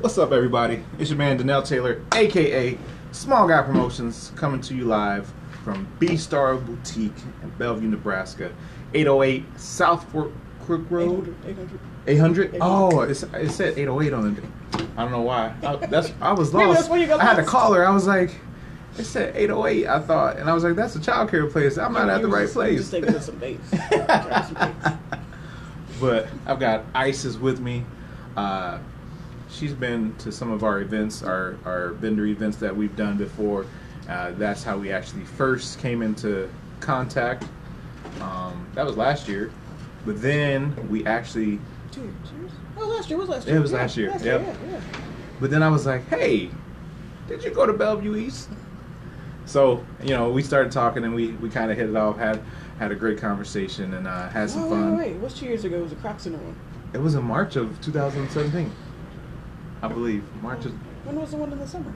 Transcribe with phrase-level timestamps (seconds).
[0.00, 0.82] What's up, everybody?
[0.98, 2.78] It's your man Danell Taylor, aka
[3.12, 5.32] Small Guy Promotions, coming to you live
[5.64, 8.52] from B Star Boutique in Bellevue, Nebraska,
[8.94, 10.30] 808 South Fort
[10.64, 11.34] Crook Road.
[11.46, 11.80] 800.
[12.06, 12.58] 800?
[12.60, 14.44] Oh, it's, it said 808 on it.
[14.96, 15.54] I don't know why.
[15.64, 16.80] I, that's I was Maybe lost.
[16.80, 17.86] that's where you got I had to call her.
[17.86, 18.30] I was like,
[18.98, 19.86] it said 808.
[19.86, 21.78] I thought, and I was like, that's a child care place.
[21.78, 22.78] I'm not at the right just- place.
[22.80, 23.68] Just taking some dates.
[23.70, 23.78] Some
[24.54, 24.88] dates.
[26.00, 27.84] but I've got Isis with me.
[28.36, 28.78] Uh,
[29.48, 33.66] she's been to some of our events, our, our vendor events that we've done before.
[34.08, 36.48] Uh, that's how we actually first came into
[36.80, 37.44] contact.
[38.20, 39.50] Um, that was last year.
[40.04, 41.58] But then we actually,
[41.90, 42.52] Two years.
[42.78, 43.56] Oh, last year was last year.
[43.56, 44.40] It was Yeah, last year, Last yep.
[44.42, 44.80] year, yeah, yeah.
[45.40, 46.50] but then I was like, hey,
[47.26, 48.50] did you go to Bellevue East?
[49.46, 52.42] So, you know, we started talking and we, we kind of hit it off, had
[52.78, 54.96] had a great conversation and uh, had some Wait, fun.
[54.98, 55.16] wait, wait.
[55.20, 55.76] What's two years ago?
[55.78, 56.54] It was a Kroc Center one.
[56.92, 58.70] It was in March of 2017,
[59.86, 60.24] I believe.
[60.42, 60.72] March of
[61.04, 61.92] When was the one in the summer?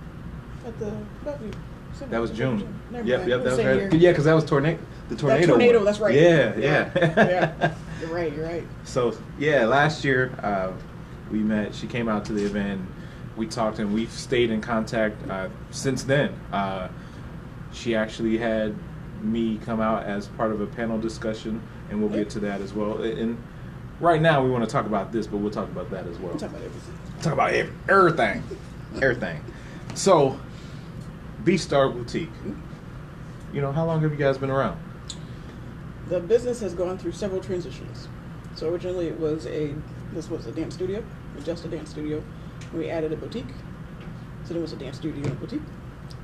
[0.66, 0.92] At the
[1.24, 1.50] Bellevue.
[1.92, 2.10] Center?
[2.12, 2.66] That was June.
[2.90, 3.30] Never Yep, mind.
[3.30, 3.76] yep, that was right.
[3.76, 3.94] year.
[3.94, 4.78] Yeah, because that was tornado.
[5.08, 5.40] The tornado.
[5.40, 5.84] That tornado, one.
[5.84, 6.14] that's right.
[6.14, 7.14] Yeah, Yeah, yeah.
[7.16, 7.74] yeah.
[8.00, 8.32] You're right.
[8.32, 8.64] You're right.
[8.84, 10.72] so yeah, last year uh,
[11.32, 11.74] we met.
[11.74, 12.80] She came out to the event.
[13.36, 16.32] We talked, and we've stayed in contact uh, since then.
[16.52, 16.88] Uh,
[17.72, 18.74] she actually had
[19.22, 22.72] me come out as part of a panel discussion, and we'll get to that as
[22.72, 23.02] well.
[23.02, 23.36] And
[24.00, 26.32] right now, we want to talk about this, but we'll talk about that as well.
[26.32, 26.94] I'm talking about everything.
[27.20, 27.52] Talk about
[27.88, 28.42] everything,
[28.96, 29.44] everything.
[29.94, 30.38] So,
[31.44, 32.30] B Star Boutique.
[33.52, 34.80] You know, how long have you guys been around?
[36.08, 38.08] The business has gone through several transitions.
[38.54, 39.74] So originally it was a
[40.12, 41.04] this was a dance studio,
[41.44, 42.22] just a dance studio.
[42.74, 43.46] We added a boutique.
[44.44, 45.62] So there was a dance studio and a boutique.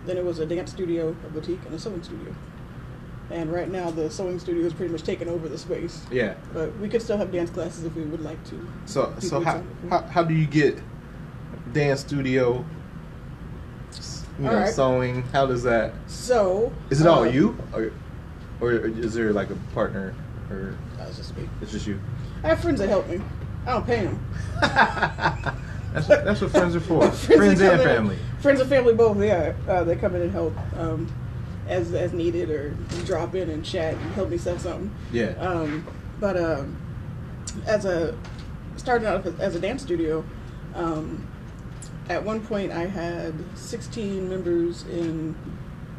[0.05, 2.35] Then it was a dance studio, a boutique, and a sewing studio.
[3.31, 6.05] And right now the sewing studio is pretty much taken over the space.
[6.11, 6.35] Yeah.
[6.53, 8.69] But we could still have dance classes if we would like to.
[8.87, 10.79] So, People so how, sign up for how how do you get
[11.73, 12.65] dance studio?
[14.39, 14.73] You know, All right.
[14.73, 15.23] sewing.
[15.33, 15.93] How does that?
[16.07, 17.91] So Is it all uh, you, or,
[18.61, 20.15] or is there like a partner,
[20.51, 21.49] or That was just me.
[21.63, 21.99] it's just you?
[22.45, 23.21] I have friends that help me.
[23.67, 24.27] I don't pay them.
[24.61, 27.01] that's what, that's what friends are for.
[27.11, 28.19] friends, friends and family.
[28.41, 29.19] friends and family both.
[29.21, 31.11] Yeah, uh, they come in and help um,
[31.69, 32.71] as as needed, or
[33.05, 34.91] drop in and chat and help me sell something.
[35.13, 35.33] Yeah.
[35.39, 35.87] Um,
[36.21, 36.77] but um,
[37.67, 38.17] as a
[38.77, 40.25] starting out as a dance studio,
[40.75, 41.27] um,
[42.09, 45.35] at one point I had 16 members in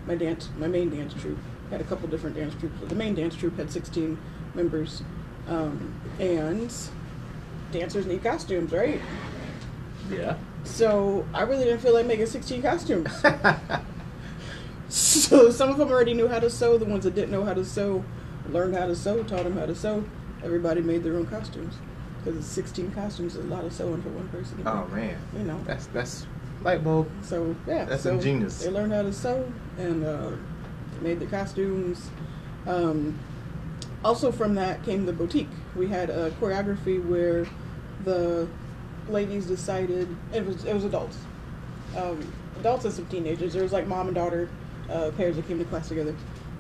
[0.06, 1.40] my dance, my main dance troupe.
[1.70, 4.18] Had a couple different dance troupes, but the main dance troupe had 16
[4.54, 5.04] members,
[5.50, 6.74] um, and
[7.74, 9.02] dancers need costumes, right?
[10.10, 10.38] yeah.
[10.64, 13.12] So I really didn't feel like making 16 costumes.
[14.90, 16.78] so some of them already knew how to sew.
[16.78, 18.04] The ones that didn't know how to sew
[18.52, 20.04] learned how to sew, taught them how to sew.
[20.44, 21.76] Everybody made their own costumes
[22.20, 24.62] because it's 16 costumes is a lot of sewing for one person.
[24.66, 25.60] oh man, You know.
[25.66, 26.26] that's that's
[26.64, 27.10] light bulb.
[27.24, 28.64] So yeah, That's so ingenious.
[28.64, 30.32] They learned how to sew and uh,
[31.02, 32.10] made the costumes.
[32.66, 33.18] Um,
[34.04, 35.50] also from that came the boutique.
[35.76, 37.48] We had a choreography where
[38.04, 38.48] the
[39.10, 41.18] ladies decided it was it was adults,
[41.98, 43.54] um, adults and some teenagers.
[43.54, 44.50] There was like mom and daughter
[44.90, 46.16] uh, pairs that came to class together.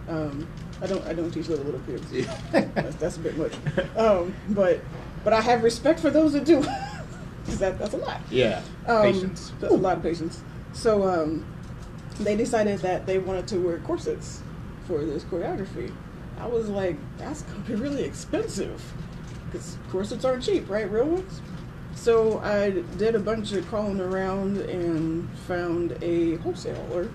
[0.10, 0.48] Um,
[0.82, 2.06] I don't I don't teach little little kids.
[2.52, 3.54] that's, that's a bit much.
[3.98, 4.80] Um, but
[5.24, 6.64] but I have respect for those that do.
[7.46, 8.20] 'Cause that, that's a lot.
[8.30, 8.62] yeah.
[8.88, 9.54] Um, Patience.
[9.62, 10.42] That's a lot of patience.
[10.74, 11.46] So um,
[12.20, 14.42] they decided that they wanted to wear corsets
[14.86, 15.94] for this choreography.
[16.42, 18.82] I was like, that's gonna be really expensive
[19.46, 20.92] because corsets aren't cheap, right?
[20.92, 21.40] Real ones.
[21.96, 27.10] So I did a bunch of calling around and found a wholesaler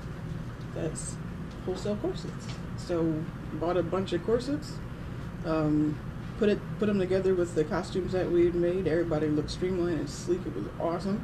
[0.75, 1.17] that's
[1.65, 2.47] wholesale corsets.
[2.77, 3.23] So
[3.55, 4.73] bought a bunch of corsets,
[5.45, 5.99] um,
[6.39, 8.87] put it put them together with the costumes that we had made.
[8.87, 10.41] Everybody looked streamlined and sleek.
[10.47, 11.23] It was awesome.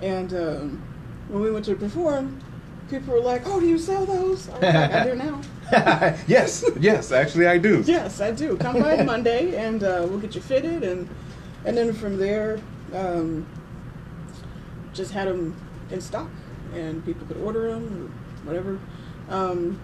[0.00, 0.82] And um,
[1.28, 2.40] when we went to perform,
[2.88, 5.40] people were like, "Oh, do you sell those?" I like, "I do now."
[6.26, 7.12] yes, yes.
[7.12, 7.82] Actually, I do.
[7.86, 8.56] Yes, I do.
[8.56, 11.08] Come by Monday, and uh, we'll get you fitted, and
[11.64, 12.60] and then from there,
[12.94, 13.46] um,
[14.92, 15.56] just had them
[15.90, 16.30] in stock,
[16.74, 18.12] and people could order them
[18.44, 18.78] whatever.
[19.28, 19.80] Um,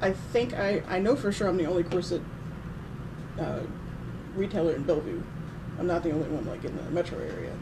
[0.00, 2.22] I think I I know for sure I'm the only corset
[3.38, 3.60] uh,
[4.34, 5.22] retailer in Bellevue.
[5.78, 7.52] I'm not the only one like in the metro area,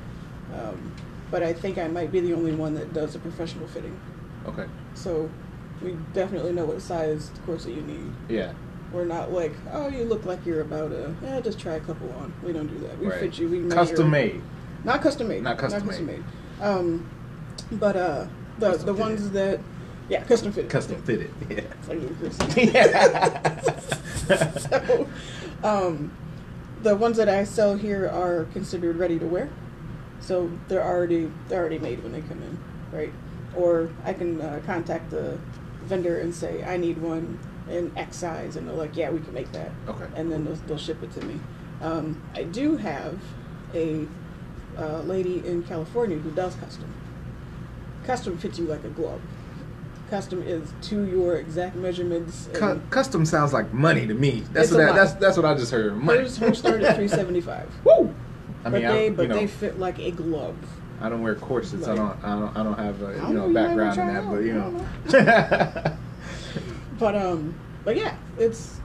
[0.54, 0.92] um,
[1.30, 3.98] but I think I might be the only one that does a professional fitting.
[4.46, 4.66] Okay.
[4.94, 5.28] So
[5.82, 8.12] we definitely know what size corset you need.
[8.28, 8.52] Yeah.
[8.92, 12.10] We're not like, oh, you look like you're about to, eh, just try a couple
[12.12, 12.32] on.
[12.42, 12.98] We don't do that.
[12.98, 13.20] We Right.
[13.20, 13.48] fit you.
[13.48, 14.40] We custom made.
[14.84, 15.42] Not custom made.
[15.42, 15.86] Not custom made.
[15.86, 16.24] Not custom made.
[16.62, 17.10] Um,
[17.72, 18.26] but uh,
[18.58, 18.99] the Custom the fitted.
[19.00, 19.61] ones that,
[20.08, 20.70] yeah, custom fitted.
[20.70, 21.31] Custom fitted.
[21.49, 21.62] Yeah.
[21.88, 23.61] Like yeah.
[24.58, 25.08] so,
[25.62, 26.12] um,
[26.82, 29.49] the ones that I sell here are considered ready to wear.
[30.20, 32.58] So they're already they're already made when they come in,
[32.93, 33.12] right?
[33.55, 35.38] Or I can uh, contact the
[35.85, 37.38] vendor and say I need one
[37.69, 39.70] in X size, and they're like, yeah, we can make that.
[39.88, 40.06] Okay.
[40.14, 41.41] And then they'll, they'll ship it to me.
[41.82, 43.19] Um, I do have
[43.75, 44.06] a
[44.79, 46.93] uh, lady in California who does custom.
[48.06, 49.20] Custom fits you like a glove.
[50.11, 52.49] Custom is to your exact measurements.
[52.55, 54.44] Cu- custom sounds like money to me.
[54.53, 54.94] That's what a I, lot.
[54.97, 55.97] that's that's what I just heard.
[55.97, 56.20] Money.
[56.20, 57.69] Hers, hers start at three seventy five.
[57.85, 58.14] Woo!
[58.64, 60.56] I But mean, I, they you but know, they fit like a glove.
[61.00, 61.88] I don't wear corsets.
[61.88, 62.25] I don't.
[62.25, 62.56] I don't.
[62.56, 64.61] I don't have a you don't know know, you background in that, out, but you
[65.17, 65.97] I know.
[66.99, 67.55] But um,
[67.85, 68.81] but yeah, it's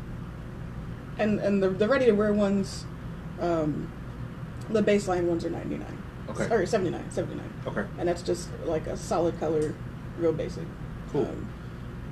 [1.17, 2.83] and and the the ready to wear ones,
[3.39, 3.89] um,
[4.69, 6.00] the baseline ones are ninety nine.
[6.29, 6.53] Okay.
[6.53, 7.53] Or 79, 79.
[7.67, 7.85] okay.
[7.97, 9.73] And that's just like a solid color,
[10.17, 10.63] real basic.
[11.11, 11.25] Cool.
[11.25, 11.49] Um,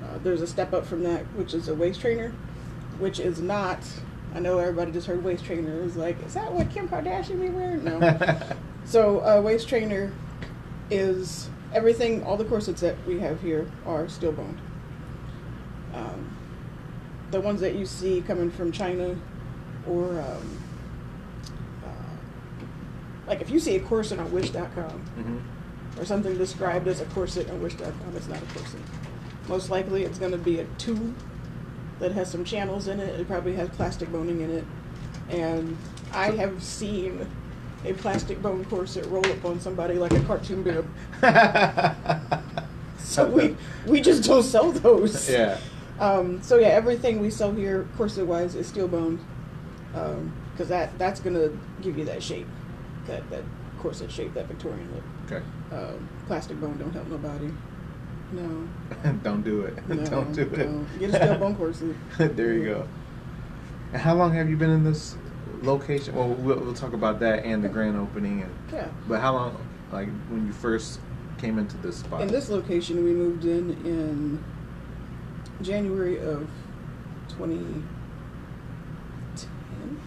[0.04, 2.32] uh, there's a step up from that, which is a waist trainer,
[2.98, 3.78] which is not.
[4.34, 5.82] I know everybody just heard waist trainer.
[5.82, 7.84] Is like, is that what Kim Kardashian be wearing?
[7.84, 8.00] No.
[8.90, 10.12] So a waist trainer
[10.90, 12.24] is everything.
[12.24, 14.58] All the corsets that we have here are steel boned.
[15.94, 16.36] Um,
[17.30, 19.16] the ones that you see coming from China,
[19.86, 20.59] or um, uh,
[23.30, 25.38] like if you see a corset on Wish.com hmm
[25.98, 28.80] or something described as a corset on Wish.com, it's not a corset.
[29.48, 31.14] Most likely, it's going to be a tube
[31.98, 33.18] that has some channels in it.
[33.20, 34.64] It probably has plastic boning in it,
[35.28, 35.76] and
[36.12, 37.26] I have seen
[37.84, 40.86] a plastic bone corset roll up on somebody like a cartoon bib.
[43.02, 43.56] So we
[43.86, 45.28] we just don't sell those.
[45.28, 45.58] yeah.
[45.98, 49.18] Um, so yeah, everything we sell here, corset wise, is steel boned,
[49.92, 51.48] because that that's gonna
[51.82, 52.46] give you that shape,
[53.10, 53.42] that that
[53.80, 55.04] corset shape, that Victorian look.
[55.26, 55.44] Okay.
[55.72, 57.50] Um, plastic bone don't help nobody.
[58.32, 58.68] No,
[59.22, 59.88] don't do it.
[59.88, 60.98] no, don't do it.
[60.98, 61.96] Get a steel bone corset.
[62.36, 62.88] there you go.
[63.92, 65.16] And how long have you been in this
[65.62, 66.14] location?
[66.14, 68.42] Well, we'll, we'll talk about that and the grand opening.
[68.42, 68.88] And Yeah.
[69.08, 69.56] but how long?
[69.92, 71.00] Like when you first
[71.38, 72.22] came into this spot?
[72.22, 74.44] In this location, we moved in in
[75.62, 76.48] January of
[77.30, 80.00] 2010.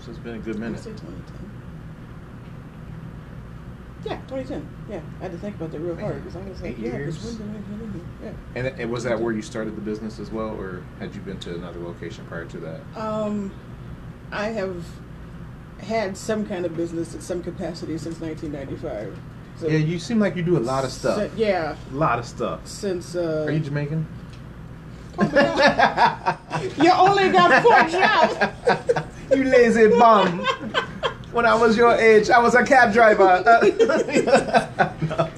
[0.00, 0.86] so it's been a good minute.
[4.04, 4.12] Say 2010.
[4.12, 4.68] Yeah, 2010.
[4.90, 6.92] Yeah, I had to think about that real hard because I was like, Eight yeah,
[6.92, 7.16] years.
[7.18, 8.34] because when did I get in here?
[8.54, 11.38] And, and was that where you started the business as well, or had you been
[11.40, 12.80] to another location prior to that?
[12.94, 13.08] Yeah.
[13.08, 13.52] Um,
[14.32, 14.84] I have
[15.80, 19.18] had some kind of business at some capacity since 1995.
[19.60, 21.30] So, yeah, you seem like you do a lot of stuff.
[21.32, 22.66] si- yeah, a lot of stuff.
[22.66, 23.14] since.
[23.14, 24.06] Uh, Are you Jamaican?
[25.20, 25.30] you
[26.90, 29.06] only got four jobs.
[29.30, 30.44] you lazy bum.
[31.34, 33.42] When I was your age, I was a cab driver.
[33.44, 33.60] No.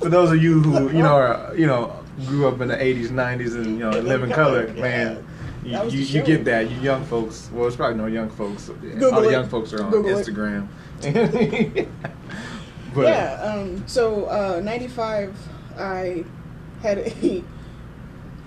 [0.00, 1.94] For those of you who you know are, you know
[2.26, 4.82] grew up in the '80s, '90s, and you know live in color, Yeah.
[4.82, 5.24] man,
[5.64, 6.68] you, you, you get that.
[6.68, 7.48] You young folks.
[7.52, 8.68] Well, it's probably no young folks.
[8.68, 10.18] Google All the young folks are on Google.
[10.18, 10.66] Instagram.
[12.94, 13.40] but yeah.
[13.42, 15.34] Um, so uh, 95,
[15.78, 16.24] I
[16.82, 17.42] had a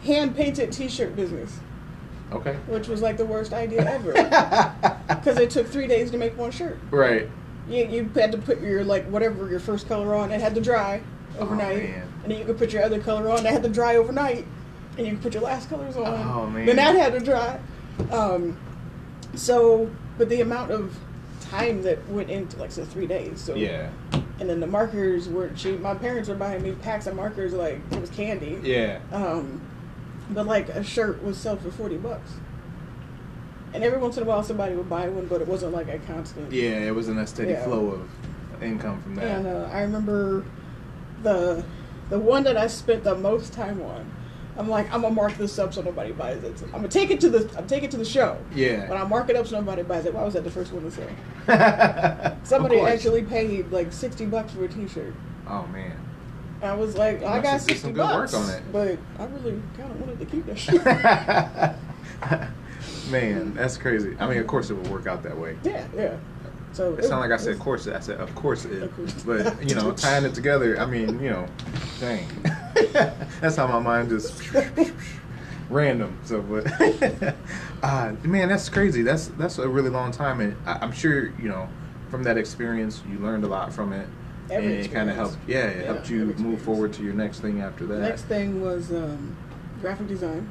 [0.04, 1.58] hand painted T-shirt business,
[2.32, 2.54] okay.
[2.68, 4.12] which was like the worst idea ever
[5.10, 6.78] because it took three days to make one shirt.
[6.92, 7.30] right.
[7.68, 10.32] You, you had to put your like whatever your first color on.
[10.32, 11.02] It had to dry
[11.40, 12.08] overnight, Oh, man.
[12.24, 13.42] and then you could put your other color on.
[13.44, 14.46] That had to dry overnight,
[15.00, 16.06] and you could put your last colors on.
[16.06, 16.68] Oh, man.
[16.68, 17.60] Then that had to dry.
[18.12, 18.56] Um,
[19.34, 19.90] so,
[20.20, 20.96] but the amount of
[21.42, 23.42] time that went into like so three days.
[23.42, 23.90] So Yeah.
[24.40, 25.80] And then the markers weren't cheap.
[25.80, 28.60] My parents were buying me packs of markers like it was candy.
[28.62, 29.00] Yeah.
[29.12, 29.62] Um,
[30.30, 32.32] but like a shirt would sell for forty bucks.
[33.74, 36.00] And every once in a while somebody would buy one, but it wasn't like a
[36.00, 36.52] constant.
[36.52, 36.80] Yeah.
[36.80, 37.64] It wasn't a steady Yeah.
[37.66, 39.26] flow of income from that.
[39.26, 40.46] And uh, I remember
[41.24, 41.64] the
[42.10, 44.10] the one that I spent the most time on.
[44.58, 46.62] I'm like, I'm gonna mark this up so nobody buys it.
[46.68, 48.38] I'm gonna take it to the I'm take it to the show.
[48.54, 48.86] Yeah.
[48.88, 50.14] But I mark it up so nobody buys it.
[50.14, 52.38] Why was that the first one to sell?
[52.44, 55.14] Somebody actually paid like sixty bucks for a T-shirt.
[55.50, 55.98] Oh man.
[56.62, 58.64] I was like, I got sixty some good work on it.
[58.72, 60.58] but I really kind of wanted to keep that
[63.04, 63.12] shit.
[63.12, 64.16] Man, that's crazy.
[64.20, 65.58] I mean, of course it would work out that way.
[65.64, 66.18] yeah, yeah.
[66.74, 68.84] So It sounded like I said, of course, I said, of course it.
[68.84, 69.14] Of course.
[69.24, 71.48] But, you know, tying it together, I mean, you know,
[72.02, 72.28] dang.
[73.40, 74.42] that's how my mind just
[75.70, 76.20] random.
[76.26, 77.36] So, but,
[77.82, 79.04] uh, man, that's crazy.
[79.04, 80.42] That's that's a really long time.
[80.42, 81.70] And I, I'm sure, you know,
[82.10, 84.08] from that experience, you learned a lot from it.
[84.50, 87.14] Every and it kind of helped, yeah, it Yeah, helped you move forward to your
[87.14, 88.00] next thing after that.
[88.00, 89.36] Next thing was um,
[89.82, 90.50] graphic design.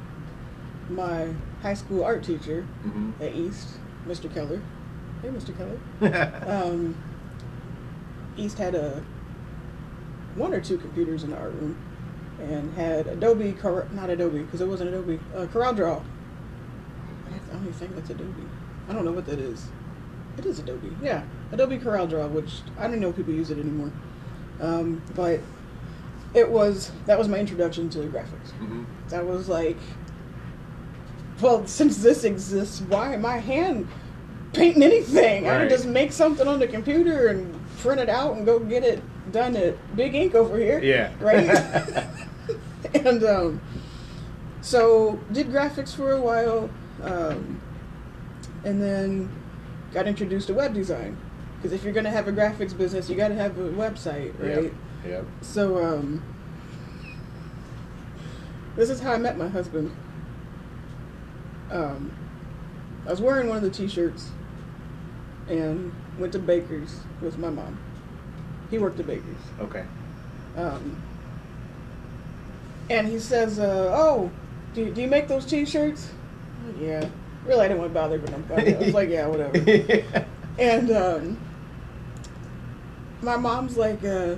[0.89, 1.29] My
[1.61, 3.69] high school art teacher hmm at East,
[4.07, 4.31] Mr.
[4.31, 4.61] Keller.
[5.21, 5.55] Hey, Mr.
[5.57, 6.41] Keller.
[6.45, 6.95] Um,
[8.37, 9.01] East had a
[10.35, 11.77] one or two computers in the art room,
[12.41, 16.03] and had Adobe, Cor- not Adobe, because it wasn't Adobe, uh, CorelDRAW.
[17.27, 18.43] I don't even think that's Adobe.
[18.89, 19.69] I don't know what that is.
[20.37, 20.95] It is Adobe.
[21.01, 23.91] Yeah, Adobe Corel Draw, which I don't know if people use it anymore.
[24.59, 25.39] Um, but
[26.33, 28.51] it was that was my introduction to graphics.
[28.59, 29.77] hmm That was like,
[31.41, 33.87] well, since this exists, why am I hand
[34.53, 35.47] painting anything?
[35.47, 35.59] I Right.
[35.61, 39.01] can just make something on the computer and print it out and go get it
[39.31, 40.79] done at Big Ink over here.
[40.79, 41.11] Yeah.
[41.19, 42.05] Right.
[43.05, 43.61] and um,
[44.61, 46.69] so did graphics for a while,
[47.03, 47.61] um,
[48.63, 49.29] and then
[49.95, 51.17] got introduced to web design.
[51.55, 54.63] Because if you're gonna have a graphics business, you got to have a website, right?
[54.65, 54.73] Yep.
[55.07, 55.25] Yep.
[55.41, 56.21] So, um,
[58.75, 59.95] this is how I met my husband.
[61.71, 62.11] Um,
[63.07, 64.29] I was wearing one of the T-shirts
[65.47, 67.79] and went to Baker's with my mom.
[68.69, 69.23] He worked at Baker's.
[69.61, 69.85] Okay.
[70.57, 71.01] Um,
[72.89, 74.29] and he says, uh, "Oh,
[74.73, 76.11] do, do you make those T-shirts?"
[76.79, 77.09] Yeah.
[77.45, 78.43] Really, I didn't want to bother with him.
[78.51, 80.25] I was like, "Yeah, whatever."
[80.57, 81.37] And um,
[83.21, 84.35] my mom's like, uh,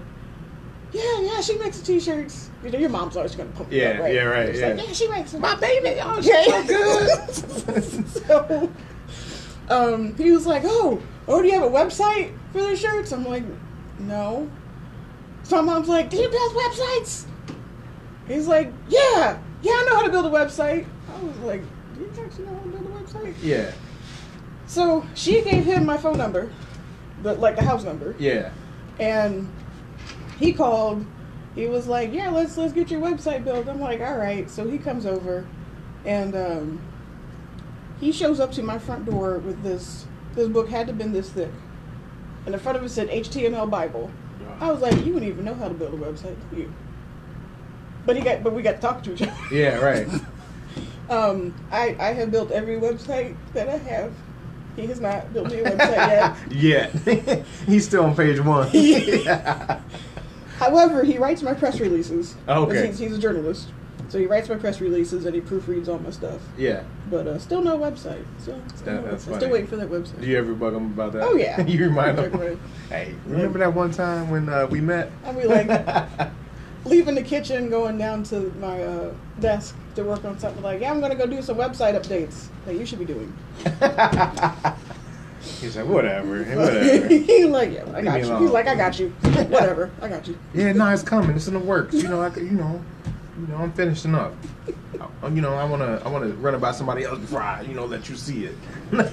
[0.91, 3.89] "Yeah, yeah, she makes the T-shirts." You know, your mom's always gonna pump you Yeah,
[3.91, 4.13] up, right?
[4.13, 4.67] yeah, right, yeah.
[4.69, 5.41] Like, yeah, she makes them.
[5.41, 6.65] My baby, oh, she's Yeah.
[6.65, 8.07] so good.
[8.27, 8.71] so,
[9.69, 13.25] um, he was like, "Oh, oh, do you have a website for the shirts?" I'm
[13.25, 13.43] like,
[13.99, 14.49] "No."
[15.43, 17.25] So my mom's like, "Do you build websites?"
[18.27, 20.85] He's like, "Yeah, yeah, I know how to build a website."
[21.15, 21.61] I was like,
[21.95, 22.76] "Do you actually know how to build
[23.15, 23.71] a website?" yeah.
[24.65, 26.49] So she gave him my phone number,
[27.23, 28.51] the like the house number, Yeah.
[28.99, 29.49] and
[30.39, 31.05] he called.
[31.55, 34.67] He was like, "Yeah, let's let's get your website built." I'm like, "All right." So
[34.67, 35.45] he comes over,
[36.05, 36.81] and um,
[37.99, 40.05] he shows up to my front door with this.
[40.35, 41.49] This book had to have been this thick,
[42.45, 44.11] and the front of it said HTML Bible.
[44.59, 46.73] I was like, "You wouldn't even know how to build a website, do you?"
[48.05, 49.33] But he got, but we got to talk to each other.
[49.51, 50.07] Yeah, right.
[51.09, 54.11] Um, I I have built every website that I have.
[54.75, 56.95] He has not built me a website yet.
[57.25, 57.43] yeah.
[57.65, 58.67] He's still on page one.
[60.59, 62.35] However, he writes my press releases.
[62.47, 62.87] Oh, okay.
[62.87, 63.69] He's, he's a journalist.
[64.09, 66.41] So he writes my press releases and he proofreads all my stuff.
[66.57, 66.83] yeah.
[67.09, 68.23] But uh, still no website.
[68.39, 69.35] Still, still, That- no website.
[69.37, 70.21] still waiting for that website.
[70.21, 71.23] Do you ever bug him about that?
[71.23, 71.61] Oh, yeah.
[71.61, 72.59] you remind him.
[72.89, 75.11] Hey, remember that one time when uh, we met?
[75.25, 75.67] I'll be like,
[76.85, 80.91] leaving the kitchen, going down to my uh, desk to work on something like, yeah,
[80.91, 83.33] I'm going to go do some website updates that you should be doing.
[85.61, 87.07] He's like, whatever, whatever.
[87.07, 88.37] He's like, yeah, I got you.
[88.37, 89.09] He's like, I got you.
[89.09, 90.37] Whatever, I got you.
[90.53, 91.35] yeah, no, it's coming.
[91.35, 91.93] It's in the works.
[91.95, 92.83] You know, I, you know,
[93.39, 94.33] you know, I'm finishing up.
[95.23, 97.73] I- You know, I wanna, I wanna run it by somebody else before I, you
[97.73, 98.55] know, let you see it.
[98.91, 99.11] nah,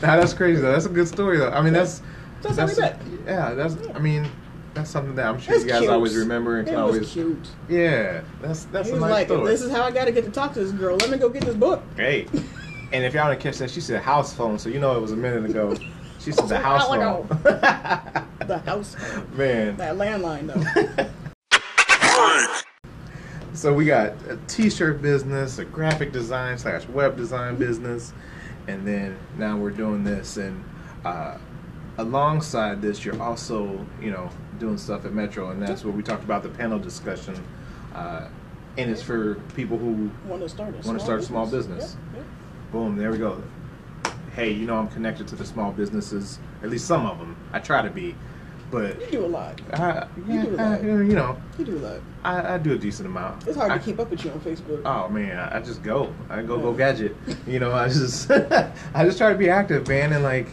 [0.00, 0.72] that's crazy though.
[0.72, 1.50] That's a good story though.
[1.50, 2.02] I mean, that's
[2.42, 3.00] That's met.
[3.26, 3.54] yeah.
[3.54, 4.28] That's I mean,
[4.74, 5.90] that's something that I'm sure It's you guys cute.
[5.92, 7.10] always remember and It can was always.
[7.12, 7.48] cute.
[7.68, 9.46] Yeah, that's that's He a was nice like, story.
[9.50, 10.96] this is how I got to get to talk to this girl.
[10.96, 11.82] Let me go get this book.
[11.96, 12.26] Hey,
[12.92, 15.12] and if y'all didn't catch that, she said house phone, so you know it was
[15.12, 15.74] a minute ago.
[16.18, 17.26] She said the house phone.
[18.42, 19.36] The house, Phone.
[19.36, 21.06] Man, that landline though.
[23.54, 28.12] so we got a t-shirt business, a graphic design slash web design business,
[28.66, 30.38] and then now we're doing this.
[30.38, 30.64] And
[31.04, 31.36] uh,
[31.98, 34.28] alongside this, you're also, you know,
[34.62, 37.34] doing stuff at Metro, and that's where we talked about the panel discussion.
[37.94, 38.28] Uh,
[38.78, 41.96] and it's for people who Want to start a small start a small business.
[42.14, 42.24] Yep,
[42.70, 43.42] Boom, there we go.
[44.36, 47.36] Hey, you know I'm connected to the small businesses, at least some of them.
[47.52, 48.14] I try to be,
[48.70, 48.98] but.
[49.00, 49.60] You do a lot.
[49.74, 50.82] I, You do I- that.
[50.84, 52.00] you know, You do a lot.
[52.24, 53.46] I, I do a decent amount.
[53.48, 54.82] It's hard I- to keep up with you on Facebook.
[54.86, 56.14] Oh man, I, I just go.
[56.30, 57.16] I go go gadget.
[57.48, 58.30] You know, I just
[58.94, 60.46] I just try to be active, man, and like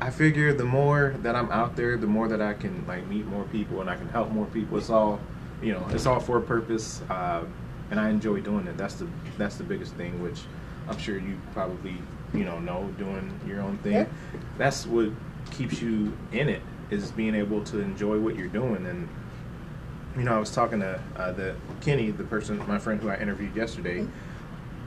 [0.00, 3.26] I figure the more that I'm out there, the more that I can like meet
[3.26, 4.78] more people and I can help more people.
[4.78, 5.20] It's all,
[5.62, 7.44] you know, it's all for a purpose, uh,
[7.90, 8.76] and I enjoy doing it.
[8.76, 10.40] That's the that's the biggest thing, which
[10.88, 11.96] I'm sure you probably
[12.32, 13.92] you know know doing your own thing.
[13.92, 14.06] Yeah.
[14.56, 15.10] That's what
[15.50, 19.08] keeps you in it is being able to enjoy what you're doing and
[20.16, 23.16] you know, I was talking to uh, the Kenny, the person, my friend who I
[23.16, 24.06] interviewed yesterday,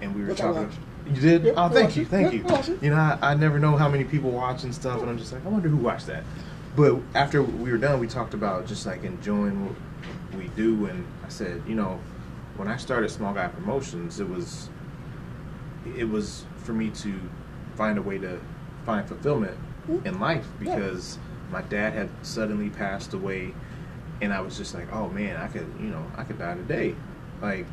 [0.01, 0.69] and we were Which talking.
[1.05, 1.53] You did?
[1.57, 2.45] Oh, thank you, thank you.
[2.81, 5.33] You know, I, I never know how many people watch and stuff, and I'm just
[5.33, 6.23] like, I wonder who watched that.
[6.75, 9.75] But after we were done, we talked about just like enjoying what
[10.37, 11.99] we do, and I said, you know,
[12.55, 14.69] when I started Small Guy Promotions, it was,
[15.97, 17.19] it was for me to
[17.75, 18.39] find a way to
[18.85, 19.57] find fulfillment
[19.89, 20.05] Mhm.
[20.05, 20.75] in life Yeah.
[20.75, 21.17] because
[21.51, 23.53] my dad had suddenly passed away
[24.21, 26.95] and I was just like, oh man, I could, you know, I could die today.
[27.41, 27.67] Like,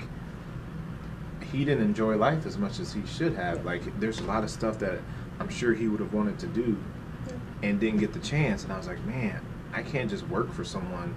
[1.53, 3.65] he didn't enjoy life as much as he should have.
[3.65, 5.01] Like, there's a lot of stuff that
[5.39, 6.77] I'm sure he would have wanted to do
[7.63, 8.65] and didn't get the chance.
[8.65, 9.41] And I was like, man,
[9.73, 11.15] I can't just work for someone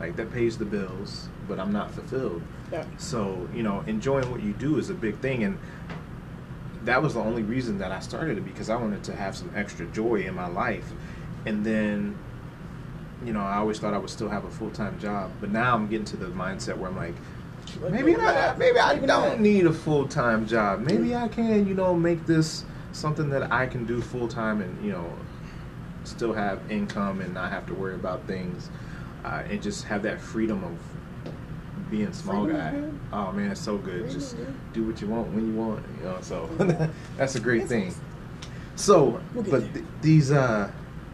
[0.00, 2.42] like that pays the bills, but I'm not fulfilled.
[2.70, 2.84] Yeah.
[2.98, 5.44] So, you know, enjoying what you do is a big thing.
[5.44, 5.58] And
[6.84, 9.50] that was the only reason that I started it because I wanted to have some
[9.54, 10.90] extra joy in my life.
[11.46, 12.18] And then,
[13.24, 15.74] you know, I always thought I would still have a full time job, but now
[15.74, 17.14] I'm getting to the mindset where I'm like,
[17.90, 18.58] maybe not.
[18.58, 20.80] Maybe I don't need a full time job.
[20.80, 24.84] Maybe I can, you know, make this something that I can do full time and
[24.84, 25.10] you know,
[26.04, 28.70] still have income and not have to worry about things,
[29.24, 30.72] uh, and just have that freedom of
[31.90, 32.74] being small guy.
[33.12, 34.10] Oh man, it's so good.
[34.10, 34.36] Just
[34.72, 35.84] do what you want when you want.
[35.98, 36.46] You know, so
[37.16, 37.94] that's a great thing.
[38.76, 40.70] So, but th- these uh,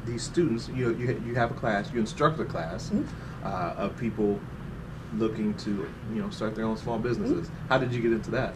[0.07, 3.05] these students, you you you have a class, you instruct a class Mhm.
[3.45, 4.39] uh, of people
[5.15, 7.47] looking to you know start their own small businesses.
[7.49, 7.69] Mm-hmm.
[7.69, 8.55] How did you get into that?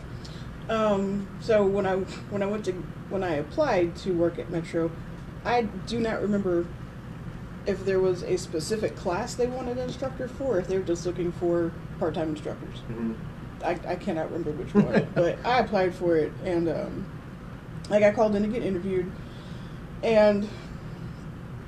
[0.69, 1.97] Um, so when I
[2.31, 2.73] when I went to
[3.09, 4.91] when I applied to work at Metro,
[5.45, 6.67] I do not remember
[7.67, 11.07] if there was a specific class they wanted an instructor for, if they were just
[11.07, 12.79] looking for part time instructors.
[12.91, 13.13] Mm-hmm.
[13.65, 17.07] I, I cannot remember which one, but I applied for it, and um,
[17.91, 19.11] I got called in to get interviewed,
[20.03, 20.49] and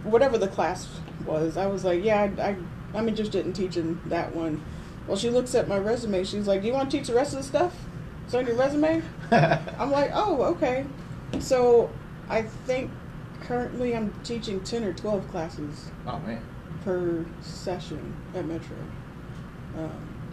[0.02, 0.88] whatever the class
[1.24, 2.56] was, I was like, yeah, I, I
[2.94, 4.62] I'm interested in teaching that one.
[5.06, 6.24] Well, she looks at my resume.
[6.24, 7.74] She's like, "Do you want to teach the rest of the stuff?
[8.24, 10.86] It's on your resume." I'm like, "Oh, okay."
[11.40, 11.90] So
[12.28, 12.90] I think
[13.42, 16.40] currently I'm teaching ten or twelve classes oh man.
[16.84, 18.76] per session at Metro.
[19.76, 19.90] Um,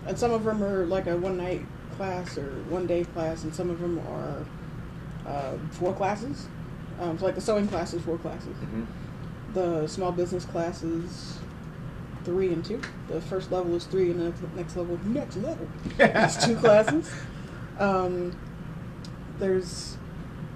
[0.08, 1.66] and some of them are like a one night
[1.98, 4.46] class or one day class, and some of them are
[5.28, 6.48] uh, four classes.
[7.00, 8.56] Um, so like the sewing class is four classes.
[8.58, 8.84] hmm
[9.54, 11.40] The small business class is
[12.24, 12.82] three and two.
[13.08, 15.68] The first level is three, and the next level, next level,
[16.00, 17.12] it's two classes.
[17.80, 18.38] Um,
[19.40, 19.98] there's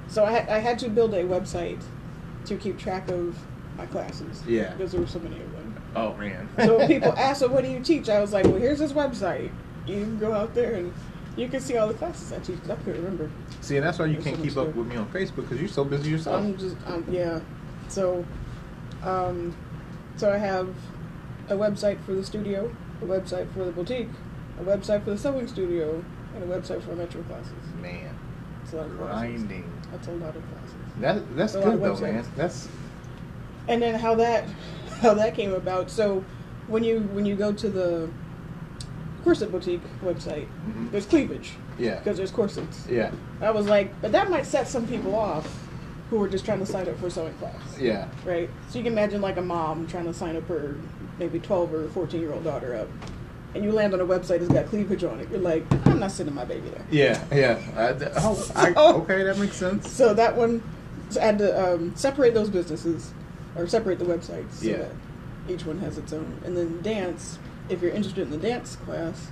[0.08, 1.82] so I, had- I had to build a website
[2.46, 3.38] to keep track of
[3.78, 4.44] my classes.
[4.48, 4.74] Yeah.
[4.74, 5.82] because there were so many of them.
[5.96, 6.48] Oh man.
[6.58, 9.52] So people ask, "So what do you teach?" I was like, "Well, here's this website.
[9.88, 10.94] You can go out there and
[11.38, 13.30] you can see all the classes I teach." I couldn't remember.
[13.62, 14.76] See, and that's why you There's can't so keep up good.
[14.76, 16.44] with me on Facebook because you're so busy yourself.
[16.44, 17.40] I'm just, um, yeah.
[17.88, 18.24] So,
[19.04, 19.56] um,
[20.18, 20.70] so I have
[21.50, 24.10] a website for the studio, a website for the boutique,
[24.60, 26.04] a website for the sewing studio,
[26.36, 27.54] and a website for Metro classes.
[27.82, 28.16] man,
[28.62, 29.44] That's a lot of classes.
[29.92, 30.76] That's a lot of classes.
[31.00, 32.26] That that's good though, man.
[32.36, 32.68] That's
[33.68, 34.46] And then how that
[35.02, 35.90] how that came about.
[35.90, 36.24] So
[36.68, 38.10] when you when you go to the
[39.24, 40.92] corset boutique website, Mhm.
[40.92, 42.88] there's cleavage yeah, because there's corsets.
[42.90, 45.48] yeah, I was like, but that might set some people off
[46.10, 47.78] who are just trying to sign up for a sewing class.
[47.80, 48.08] yeah.
[48.24, 48.50] Right?
[48.70, 50.76] So you can imagine like a mom trying to sign up her
[51.20, 52.88] maybe 12 or 14 year old daughter up.
[53.54, 55.30] And you land on a website that's got cleavage on it.
[55.30, 56.86] You're like, I'm not sending my baby there.
[56.92, 57.60] Yeah, yeah.
[57.78, 59.90] I, th- oh, I, okay, that makes sense.
[59.90, 60.62] So that one,
[61.10, 63.14] so I had to um, separate those businesses,
[63.56, 64.78] or separate the websites, so Yeah.
[64.80, 64.92] that
[65.48, 66.38] each one has its own.
[66.44, 69.30] And then dance, if you're interested in the dance class,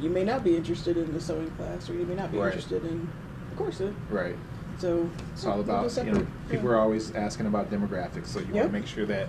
[0.00, 2.46] you may not be interested in the sewing class, or you may not be Right.
[2.48, 3.08] interested in
[3.50, 3.92] the corset.
[4.10, 4.34] Right.
[4.78, 6.74] So It's all about you know people yeah.
[6.74, 9.28] are always asking about demographics, so you want to make sure that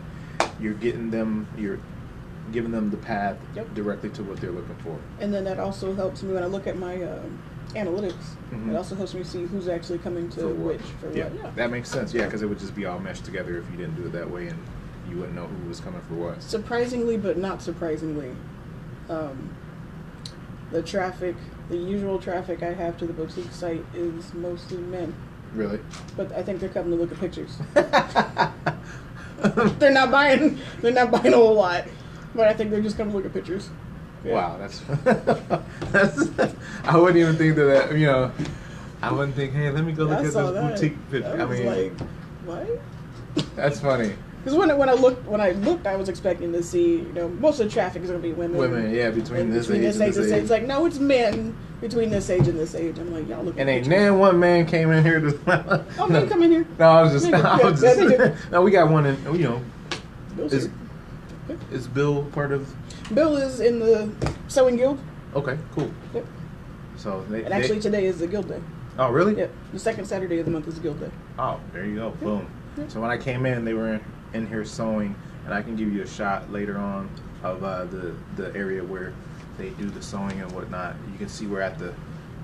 [0.60, 1.80] you're getting them, you're
[2.52, 3.74] giving them the path Yep.
[3.74, 4.98] directly to what they're looking for.
[5.20, 7.40] And then that also helps me when I look at my um,
[7.74, 8.36] analytics.
[8.52, 8.70] Mhm.
[8.72, 11.44] It also helps me see who's actually coming to For which for yeah, what.
[11.44, 11.52] Yeah.
[11.56, 12.14] that makes sense.
[12.14, 14.30] Yeah, because it would just be all meshed together if you didn't do it that
[14.30, 14.60] way, and
[15.10, 16.44] you wouldn't know who was coming for what.
[16.44, 18.32] Surprisingly, but not surprisingly,
[19.10, 19.50] um,
[20.72, 21.36] the traffic,
[21.70, 25.14] the usual traffic I have to the boutique site is mostly men.
[25.56, 25.80] Really?
[26.18, 27.58] But I think they're coming to look at pictures.
[29.80, 30.60] they're not buying.
[30.82, 31.86] They're not buying a whole lot,
[32.36, 33.70] but I think they're just coming to look at pictures.
[34.24, 34.34] Yeah.
[34.34, 34.80] Wow, that's
[35.92, 36.56] that's.
[36.86, 37.98] I wouldn't even think that, that.
[37.98, 38.32] You know,
[39.02, 41.42] I wouldn't think, hey, let me go look I at this boutique picture.
[41.42, 42.00] I mean, like,
[42.46, 42.82] what?
[43.56, 44.14] that's funny.
[44.44, 47.14] Because when I, when I looked when I looked, I was expecting to see you
[47.14, 48.58] know most of the traffic is going to be women.
[48.58, 50.42] Women, yeah, between And this between age this and age, this this age.
[50.44, 52.98] It's like no, it's men between this age and this age.
[52.98, 53.56] I'm like, y'all look.
[53.60, 55.86] And ain't nan one man came in here to.
[56.00, 56.68] Oh, man, come in here.
[56.80, 57.34] No, I was just.
[57.34, 58.52] I was yeah, just.
[58.52, 59.22] no, we got one in.
[59.36, 59.62] You know,
[60.36, 60.70] Bill's is
[61.48, 61.60] here.
[61.72, 62.74] is Bill part of?
[63.14, 64.10] Bill is in the
[64.48, 64.98] sewing guild.
[65.36, 65.92] Okay, cool.
[66.14, 66.26] Yep.
[66.96, 67.44] So they.
[67.44, 68.62] And actually, they- today is the guild day.
[68.98, 69.36] oh really?
[69.36, 69.52] Yep.
[69.74, 71.12] The second Saturday of the month is guild day.
[71.38, 72.12] Oh, there you go.
[72.12, 72.50] Boom.
[72.78, 72.88] Yeah.
[72.88, 75.94] So when I came in, they were in, in here sewing, and I can give
[75.94, 77.10] you a shot later on
[77.44, 79.14] of uh, the the area where
[79.58, 80.96] they do the sewing and whatnot.
[81.12, 81.94] You can see we're at the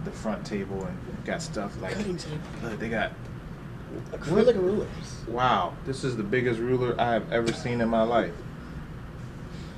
[0.06, 1.94] the front table and got stuff like.
[1.94, 2.38] Cutting table.
[2.64, 3.12] Look, they got.
[4.12, 4.88] Acrylic rulers.
[5.28, 8.34] Wow, this is the biggest ruler I have ever seen in my life.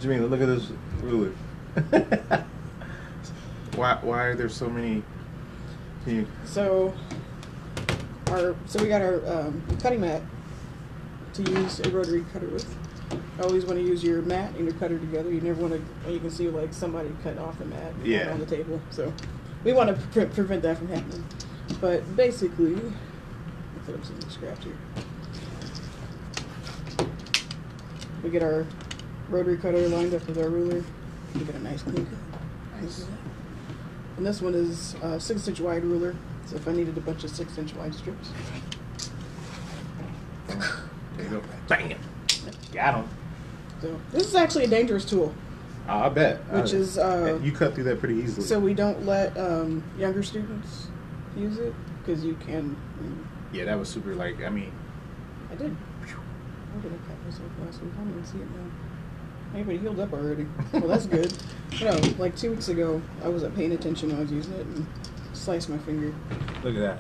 [0.02, 1.32] Jamila, look at this ruler.
[3.76, 5.04] why why are there so many?
[6.04, 6.94] Can you, So,
[8.28, 10.22] our so we got our um, cutting mat
[11.34, 12.66] to use a rotary cutter with.
[13.12, 15.32] I always want to use your mat and your cutter together.
[15.32, 16.12] You never want to.
[16.12, 18.32] You can see like somebody cut off the mat Yeah.
[18.32, 18.80] on the table.
[18.90, 19.12] So
[19.64, 21.24] we want to pre- prevent that from happening.
[21.80, 24.76] But basically, i put up some scraps here.
[28.24, 28.66] We get our
[29.30, 30.84] rotary cutter lined up with our ruler.
[31.34, 32.82] We get a nice clean cut.
[32.82, 33.06] Nice.
[34.18, 36.16] And this one is a six inch wide ruler.
[36.46, 38.30] So if I needed a bunch of six inch wide strips.
[40.48, 41.42] There you go.
[41.68, 41.98] Bam.
[42.74, 43.10] Got him.
[43.82, 45.34] So this is actually a dangerous tool.
[45.88, 46.38] Oh, I bet.
[46.52, 48.46] Which I- is, uh, you cut through that pretty easily.
[48.46, 50.88] So we don't let um, younger students
[51.36, 52.76] use it because you can.
[53.52, 54.14] yeah, that was super.
[54.16, 54.72] Like, I mean,
[55.52, 55.76] I did.
[55.76, 57.92] Where did I cut myself last week?
[57.94, 58.72] I don't even see it now.
[59.54, 60.48] Maybe it healed up already.
[60.72, 61.34] Well, that's good.
[61.82, 64.88] no, like two weeks ago, I wasn't paying attention when I was using it and
[65.34, 66.14] sliced my finger.
[66.64, 67.00] look at that.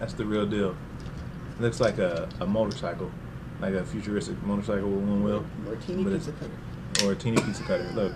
[0.00, 0.74] That's the real deal.
[1.60, 3.12] looks like a, a motorcycle,
[3.62, 7.06] like a futuristic motorcycle with one wheel, Martini But pizza cutter.
[7.06, 7.88] or a teeny pizza cutter.
[7.94, 8.12] Look,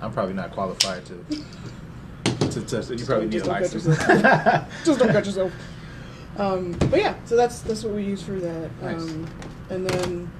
[0.00, 1.24] I'm probably not qualified to
[2.24, 2.98] to touch it.
[2.98, 3.84] You probably need a license.
[4.84, 5.52] Just don't cut yourself.
[6.38, 8.70] Um, but yeah, so that's that's what we use for that.
[8.82, 9.02] Nice.
[9.02, 9.28] Um,
[9.68, 10.30] and then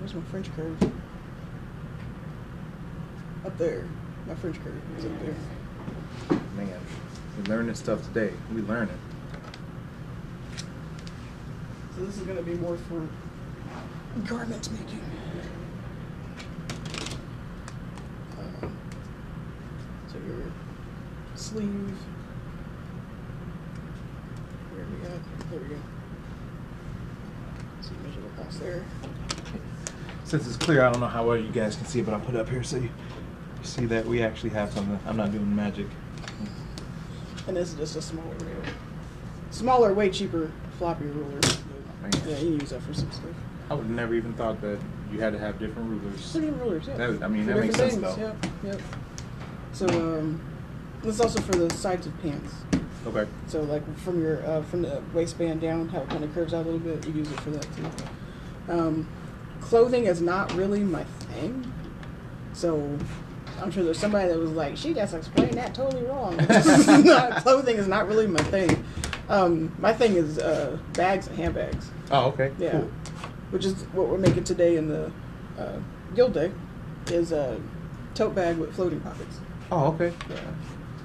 [0.00, 0.76] where's my French curve?
[3.46, 3.86] Up there.
[4.26, 6.38] My French curve is up there.
[6.56, 6.80] Man,
[7.38, 8.32] we learning stuff today.
[8.52, 8.98] We learning.
[11.96, 13.08] So this is gonna be more for
[14.26, 15.00] garment making.
[18.38, 18.76] Um,
[20.06, 20.42] so your
[21.36, 21.96] sleeve.
[24.74, 25.50] Where we got?
[25.50, 25.76] There we go.
[27.80, 28.84] So you measure across there.
[30.24, 32.20] Since it's clear, I don't know how well you guys can see it, but I'll
[32.20, 32.90] put it up here so you
[33.62, 35.00] see that we actually have something.
[35.06, 35.86] I'm not doing magic.
[37.46, 38.66] And this is just a smaller ruler.
[39.50, 41.40] Smaller, way cheaper floppy ruler.
[42.12, 42.22] Man.
[42.28, 43.24] Yeah, you can use that for some stuff.
[43.70, 44.78] I would never even thought that
[45.12, 46.32] you had to have different rulers.
[46.32, 46.96] Different rulers, yeah.
[46.96, 48.22] That- I mean, For that makes sense, things, though.
[48.22, 48.80] Yep, yep.
[49.72, 50.40] So, um,
[51.02, 52.52] this is also for the sides of pants.
[53.06, 53.26] Okay.
[53.46, 56.66] So, like from your uh, from the waistband down, how it kind of curves out
[56.66, 58.72] a little bit, you use it for that too.
[58.72, 59.08] Um,
[59.60, 61.72] clothing is not really my thing.
[62.52, 62.98] So,
[63.60, 66.36] I'm sure there's somebody that was like, "She just explained that totally wrong."
[67.42, 68.84] Clothing is not really my thing.
[69.28, 71.90] Um, my thing is uh, bags and handbags.
[72.10, 72.52] Oh, okay.
[72.58, 72.72] Yeah.
[72.72, 72.90] Cool.
[73.50, 75.10] Which is what we're making today in the
[75.58, 75.78] uh,
[76.14, 76.52] guild day,
[77.08, 77.60] is a
[78.14, 79.38] tote bag with floating pockets.
[79.70, 80.12] Oh, okay.
[80.30, 80.36] Yeah.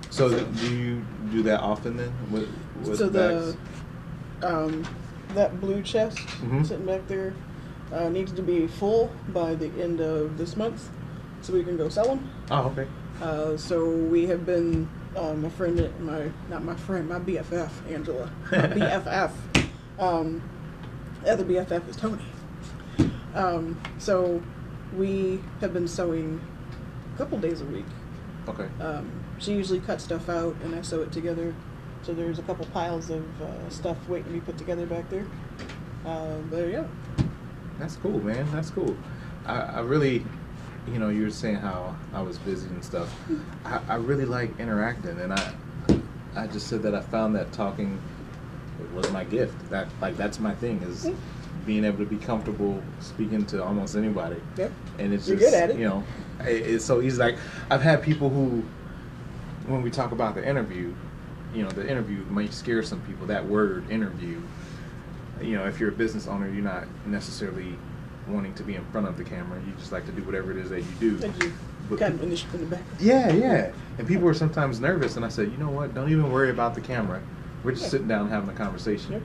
[0.09, 2.47] So th- do you do that often then with,
[2.83, 3.55] with so bags?
[4.41, 4.85] the um,
[5.35, 6.65] that blue chest Mhm.
[6.65, 7.33] sitting back there
[7.93, 10.89] uh, needs to be full by the end of this month,
[11.41, 12.29] so we can go sell them.
[12.49, 12.87] Oh, okay.
[13.21, 18.31] Uh, so we have been uh, my friend, my not my friend, my BFF Angela,
[18.51, 19.31] my BFF.
[19.99, 20.41] Um,
[21.23, 22.23] the other BFF is Tony.
[23.35, 24.41] Um, so
[24.95, 26.41] we have been sewing
[27.13, 27.85] a couple days a week.
[28.47, 28.67] Okay.
[28.79, 31.53] Um, she usually cuts stuff out and I sew it together.
[32.01, 35.27] So there's a couple piles of uh, stuff waiting to be put together back there.
[36.05, 36.85] Uh, but yeah,
[37.77, 38.49] That's cool, man.
[38.51, 38.97] That's cool.
[39.45, 40.25] I, I really,
[40.87, 43.13] you know, you were saying how I was busy and stuff.
[43.65, 45.53] I, I really like interacting, and I,
[46.35, 48.01] I just said that I found that talking
[48.93, 49.69] was my gift.
[49.69, 51.15] That like that's my thing is Mm.
[51.65, 54.37] being able to be comfortable speaking to almost anybody.
[54.57, 54.71] Yep.
[54.99, 55.77] And it's You're just good at it.
[55.77, 56.03] you know,
[56.41, 57.17] it, it's so easy.
[57.17, 57.37] Like
[57.69, 58.63] I've had people who,
[59.67, 60.93] when we talk about the interview,
[61.53, 63.27] you know, the interview might scare some people.
[63.27, 64.41] That word interview
[65.41, 67.75] you know, if you're a business owner, you're not necessarily
[68.33, 69.59] wanting to be in front of the camera.
[69.65, 71.17] You just like to do whatever it is that you do.
[71.17, 71.53] Thank you.
[71.89, 72.83] But kind of peop- in the, back.
[72.99, 73.71] yeah, yeah.
[73.97, 75.93] And people are sometimes nervous, and I said, you know what?
[75.93, 77.21] Don't even worry about the camera.
[77.63, 77.89] We're just Yeah.
[77.89, 79.13] sitting down having a conversation.
[79.13, 79.21] Yep.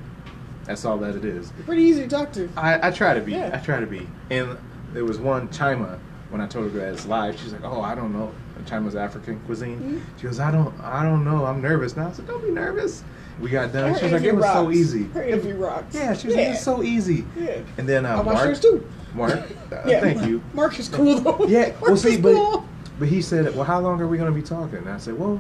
[0.65, 1.53] That's all that it is.
[1.65, 2.49] Pretty easy to talk to.
[2.57, 3.33] I, I try to be.
[3.33, 3.51] Yeah.
[3.55, 4.09] I try to be.
[4.31, 4.59] And
[4.93, 5.99] there was one Chima
[6.31, 7.39] when I told her that it's live.
[7.39, 8.33] She's like, "Oh, I don't know."
[8.65, 9.79] Chima's African cuisine.
[9.79, 10.19] Mhm.
[10.21, 11.45] She goes, "I don't, I don't know.
[11.47, 13.05] I'm nervous now." I said, "Don't be nervous."
[13.41, 13.93] We got done.
[13.93, 15.95] Her She was like, "It was so easy." Her interview rocks.
[15.95, 17.59] Yeah, she was like, "It was so easy." Yeah.
[17.77, 18.87] And then uh, I watched Mark, yours too.
[19.15, 19.33] Mark,
[19.73, 20.01] uh, Yeah.
[20.01, 20.43] thank you.
[20.55, 21.45] Mark is cool though.
[21.49, 22.67] Yeah, Mark well, see, but cool.
[22.99, 25.19] but he said, "Well, how long are we going to be talking?" And I said,
[25.19, 25.39] "Well,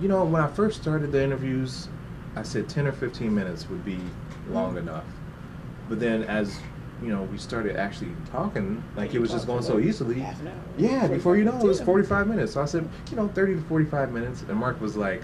[0.00, 1.88] you know, when I first started the interviews,
[2.34, 3.98] I said ten or fifteen minutes would be
[4.50, 5.04] long enough.
[5.88, 6.58] But then, as
[7.02, 10.20] you know, we started actually talking, like it was just going so easily.
[10.20, 10.54] Half an hour.
[10.78, 12.54] Yeah, before you know, it was forty-five minutes.
[12.54, 14.42] So I said, you know, thirty to forty-five minutes.
[14.48, 15.22] And Mark was like,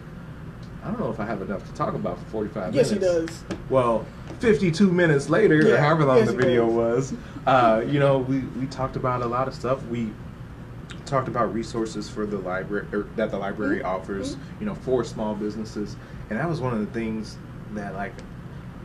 [0.85, 3.21] "I don't know if I have enough to talk about for forty-five Yes, minutes." he
[3.27, 3.45] does.
[3.69, 4.05] Well,
[4.41, 7.13] 52 minutes later, or however long yes, the video does.
[7.13, 7.15] was,
[7.47, 9.85] uh, you know, we, we talked about a lot of stuff.
[9.89, 10.11] We
[11.05, 13.85] talked about resources for the library or that the library Mhm.
[13.87, 15.97] offers, you know, for small businesses,
[16.31, 17.37] and that was one of the things
[17.75, 18.13] that like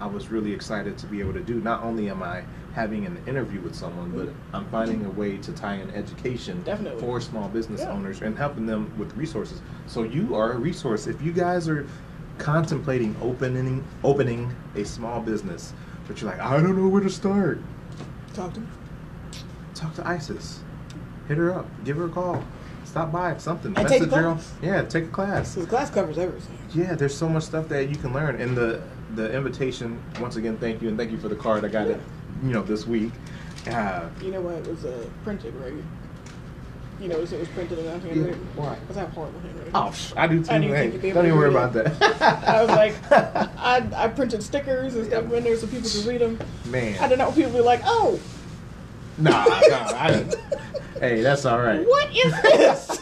[0.02, 1.56] I was really excited to be able to do.
[1.62, 5.52] Not only am I having an interview with someone, but I'm finding a way to
[5.54, 7.00] tie in education Definitely.
[7.02, 7.92] for small business Yeah.
[7.92, 9.62] owners and helping them with resources.
[9.88, 11.08] So you are a resource.
[11.08, 11.86] If you guys are
[12.38, 15.74] contemplating opening opening a small business,
[16.08, 17.60] but you're like, I don't know where to start.
[18.34, 18.68] Talk to me.
[19.74, 20.60] Talk to Isis.
[21.30, 21.66] Hit her up.
[21.86, 22.44] Give her a call.
[22.84, 23.38] Stop by.
[23.38, 23.74] Something.
[23.78, 24.54] And take a Message class.
[24.62, 25.56] Yeah, take a class.
[25.56, 26.58] The class covers everything.
[26.74, 28.40] Yeah, there's so much stuff that you can learn.
[28.40, 28.82] And the
[29.16, 31.64] the invitation, once again, thank you and thank you for the card.
[31.66, 32.00] I got it,
[32.44, 33.12] you know, this week.
[33.68, 34.56] Uh, You know what?
[34.56, 35.74] It was uh, printed, right?
[37.00, 38.48] You know, it was, it was printed in that handwritten.
[38.56, 38.76] why?
[38.76, 39.72] Because I have horrible handwriting.
[39.76, 40.52] oh, I do too.
[40.52, 42.22] I didn't Hey, think you'd be able don't even worry about that.
[42.48, 46.22] I was like, I, I printed stickers and stuff in there so people could read
[46.22, 46.40] them.
[46.66, 48.20] man, I didn't know people would be like, oh,
[49.18, 49.50] nah, nah.
[49.68, 50.26] I,
[51.00, 51.86] hey, that's all right.
[51.86, 53.02] what is this?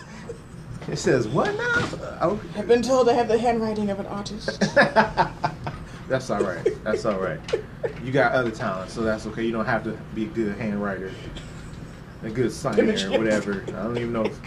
[0.89, 2.27] It says what now?
[2.29, 2.59] Okay.
[2.59, 4.61] I've been told I have the handwriting of an artist.
[6.07, 6.67] That's all right.
[6.83, 7.39] That's all right.
[8.03, 9.43] You got other talents, so that's okay.
[9.45, 11.11] You don't have to be a good handwriter,
[12.23, 13.63] a good signer, or whatever.
[13.69, 14.25] I don't even know.
[14.25, 14.39] If,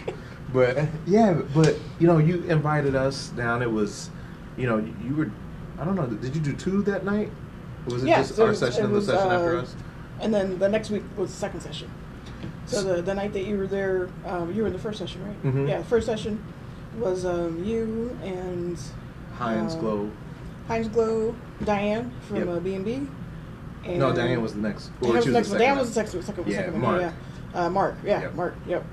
[0.53, 3.61] but yeah, but you know, you invited us down.
[3.61, 4.09] It was,
[4.57, 5.31] you know, you were.
[5.79, 6.07] I don't know.
[6.07, 7.29] Did you do two that night?
[7.87, 9.61] Or was it Yes, just it our was- session it and the session after uh,
[9.61, 9.75] us?
[10.19, 11.89] And then the next week was the second session.
[12.65, 15.23] So the, the night that you were there, um, you were in the first session,
[15.25, 15.43] right?
[15.43, 15.69] Mhm.
[15.69, 16.43] Yeah, the first session
[16.99, 18.77] was um, you and
[19.37, 20.11] Heinz um, Glow.
[20.67, 22.47] Heinz Glow, Diane from Yep.
[22.49, 23.07] uh, B&B.
[23.85, 24.91] And No, Diane was the next.
[25.01, 25.59] Diane was the next one.
[25.59, 26.81] second Diane was the second, second, Yeah, second.
[26.81, 27.01] Mark.
[27.01, 27.11] Yeah,
[27.53, 27.65] yeah.
[27.65, 27.95] Uh, Mark.
[28.03, 28.35] Yeah, Yep.
[28.35, 28.55] Mark.
[28.67, 28.85] Yep.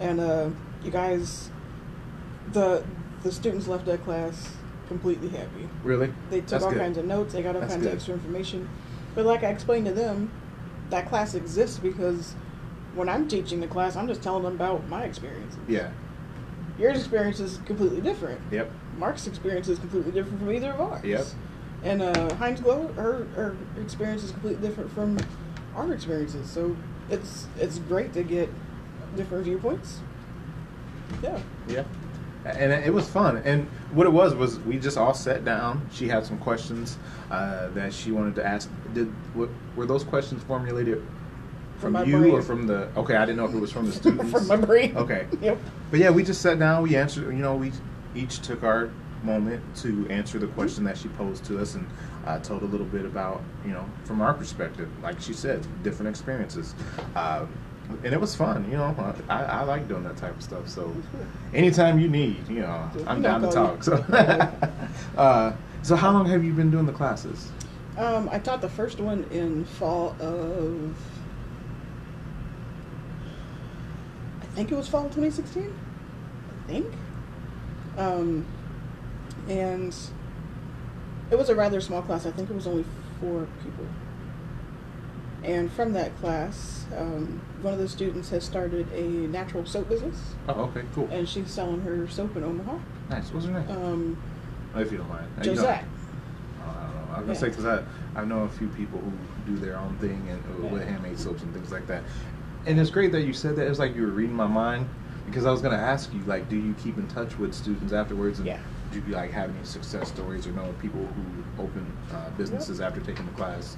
[0.00, 0.48] And uh,
[0.82, 1.50] you guys,
[2.52, 2.84] the
[3.24, 4.52] the students left that class
[4.86, 5.68] completely happy.
[5.82, 6.12] Really?
[6.30, 6.78] They took That's all good.
[6.80, 7.34] kinds of notes.
[7.34, 7.92] They got all That's kinds good.
[7.92, 8.68] of extra information.
[9.14, 10.30] But like I explained to them,
[10.90, 12.34] that class exists because
[12.94, 15.58] when I'm teaching the class, I'm just telling them about my experiences.
[15.68, 15.90] Yeah.
[16.78, 18.40] Your experience is completely different.
[18.52, 18.70] Yep.
[18.98, 21.04] Mark's experience is completely different from either of ours.
[21.04, 21.26] Yep.
[21.84, 25.16] And uh, Heinz Glow, her her experience is completely different from
[25.76, 26.50] our experiences.
[26.50, 26.76] So
[27.08, 28.50] it's it's great to get
[29.16, 30.00] different viewpoints.
[31.22, 31.38] Yeah.
[31.68, 31.84] Yeah.
[32.44, 33.38] And it was fun.
[33.38, 35.86] And what it was was we just all sat down.
[35.92, 36.98] She had some questions
[37.30, 38.70] uh, that she wanted to ask.
[38.94, 41.02] Did what, were those questions formulated
[41.78, 42.32] from, From you brain.
[42.32, 42.88] or from the?
[42.96, 44.32] Okay, I didn't know if it was from the students.
[44.32, 44.96] from my brain.
[44.96, 45.26] Okay.
[45.40, 45.58] Yep.
[45.90, 46.82] But yeah, we just sat down.
[46.82, 47.26] We answered.
[47.26, 47.72] You know, we
[48.18, 48.90] each took our
[49.22, 51.86] moment to answer the question that she posed to us, and
[52.26, 54.88] uh, told a little bit about you know from our perspective.
[55.02, 56.74] Like she said, different experiences,
[57.16, 57.48] um,
[58.04, 58.68] and it was fun.
[58.70, 60.68] You know, I, I like doing that type of stuff.
[60.68, 60.94] So
[61.54, 63.82] anytime you need, you know, I'm down to talk.
[63.82, 63.94] So,
[65.16, 65.52] uh,
[65.82, 67.50] so how long have you been doing the classes?
[67.96, 70.96] Um, I taught the first one in fall of.
[74.40, 75.72] I think it was fall 2016.
[76.64, 76.86] I think.
[77.98, 78.46] Um,
[79.48, 79.94] and
[81.30, 82.24] it was a rather small class.
[82.26, 82.84] I think it was only
[83.20, 83.86] four people.
[85.44, 90.34] And from that class, um, one of the students has started a natural soap business,
[90.48, 92.78] Oh, okay, cool, and she's selling her soap in Omaha.
[93.10, 93.30] nice.
[93.32, 93.70] What's her name?
[93.70, 94.18] Um,
[94.74, 95.26] Oh, if you don't mind.
[95.42, 95.84] You Josette.
[96.60, 97.00] Oh, I don't know.
[97.14, 97.38] I was gonna Yeah.
[97.38, 99.12] say because I I know a few people who
[99.54, 102.02] do their own thing and uh, with handmade soaps and things like that.
[102.66, 103.66] And it's great that you said that.
[103.68, 104.86] It's like you were reading my mind
[105.28, 108.38] because I was gonna ask you like, do you keep in touch with students afterwards?
[108.38, 108.60] And Yeah.
[108.90, 112.80] Do you like have any success stories or know of people who open uh, businesses
[112.80, 113.76] after taking the class?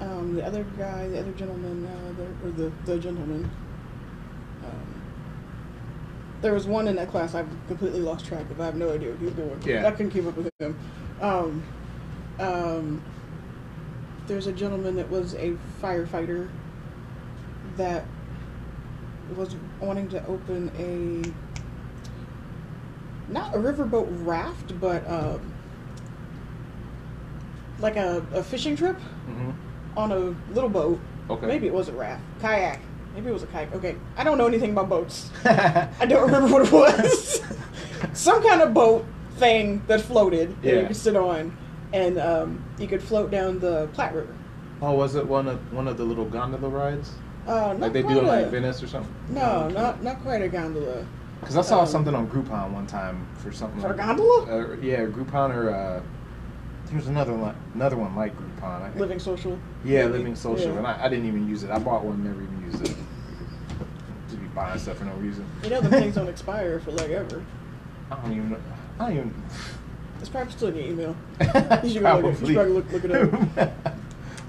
[0.00, 3.50] Um, the other guy, the other gentleman, uh, the, or the, the gentleman,
[4.64, 5.02] um,
[6.40, 8.58] there was one in that class I've completely lost track of.
[8.58, 9.62] I have no idea what he was doing.
[9.62, 9.86] Yeah.
[9.86, 10.78] I couldn't keep up with him.
[11.20, 11.62] Um,
[12.38, 13.02] um,
[14.26, 16.48] there's a gentleman that was a firefighter
[17.76, 18.04] that
[19.36, 21.32] was wanting to open a
[23.32, 25.52] not a riverboat raft, but um,
[27.78, 29.50] like a, a fishing trip Mm-hmm.
[29.96, 30.98] on a little boat.
[31.28, 31.46] Okay.
[31.46, 32.80] Maybe it was a raft, kayak.
[33.14, 33.72] Maybe it was a kayak.
[33.74, 35.30] Okay, I don't know anything about boats.
[35.44, 37.40] I don't remember what it was.
[38.12, 39.04] Some kind of boat
[39.36, 40.80] thing that floated that Yeah.
[40.80, 41.56] you could sit on,
[41.92, 44.34] and um, you could float down the Platte River.
[44.82, 47.12] oh, was it one of one of the little gondola rides?
[47.46, 49.12] Uh, not Like they do in like a- Venice or something?
[49.30, 51.06] No, not not quite a gondola.
[51.40, 53.80] Because I saw Um, something on Groupon one time for something.
[53.80, 54.42] For a like- gondola?
[54.72, 56.00] Uh, yeah, Groupon or uh,
[56.92, 58.82] there's another one, another one like Groupon.
[58.82, 58.96] I think.
[59.00, 59.58] Living social.
[59.84, 60.18] Yeah, maybe.
[60.18, 60.78] Living Social, Yeah.
[60.78, 61.70] and I, I didn't even use it.
[61.70, 62.94] I bought one, never even used it.
[64.28, 65.46] Just be buying stuff for no reason.
[65.64, 67.42] You know, the things don't expire for like ever.
[68.10, 68.50] I don't even.
[68.50, 68.58] know.
[68.98, 69.42] I don't even.
[70.20, 71.16] It's probably still in your email.
[71.82, 73.94] You should go look it- you should probably look- look it up.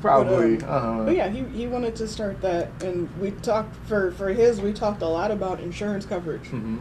[0.01, 0.57] Probably.
[0.57, 4.11] But, uh, um, but yeah, he, he wanted to start that, and we talked for
[4.11, 4.59] for his.
[4.59, 6.77] We talked a lot about insurance coverage hmm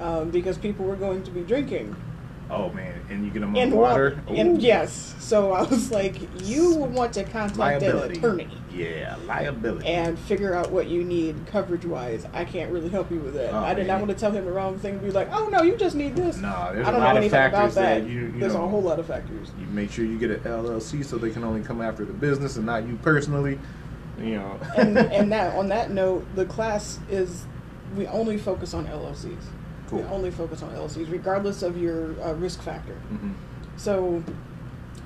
[0.00, 1.96] um, because people were going to be drinking
[2.50, 4.22] Oh man, and you get them on in water.
[4.26, 4.40] water.
[4.40, 8.48] And yes, so I was like, you will want to contact an attorney.
[8.78, 9.86] Yeah, liability.
[9.86, 12.26] and figure out what you need coverage wise.
[12.32, 13.52] I can't really help you with that.
[13.52, 15.48] Oh, I did not want to tell him the wrong thing and be like, oh
[15.48, 16.36] no, you just need this.
[16.36, 18.00] No, there's I don't a lot know of anything factors about that.
[18.02, 18.64] that you- you There's know.
[18.64, 19.50] a whole lot of factors.
[19.58, 22.56] you make sure you get an LLC so they can only come after the business
[22.56, 23.58] and not you personally.
[24.18, 24.60] You know.
[24.76, 27.44] and and that on that note, the class is
[27.96, 29.36] we only focus on LLCs.
[29.88, 30.00] Cool.
[30.00, 32.96] We only focus on LLCs, regardless of your uh, risk factor.
[33.12, 33.32] Mhm.
[33.76, 34.22] So,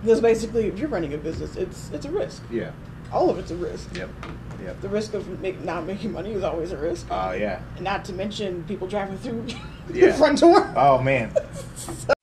[0.03, 2.43] because basically, if you're running a business, it's it's a risk.
[2.51, 2.71] Yeah.
[3.13, 3.95] All of it's a risk.
[3.97, 4.09] Yep.
[4.65, 4.81] Yep.
[4.81, 7.07] The risk of make, not making money is always a risk.
[7.11, 7.61] Oh yeah.
[7.81, 9.45] Not to mention people driving through
[9.93, 10.07] Yeah.
[10.07, 10.73] your front door.
[10.77, 11.33] Oh man.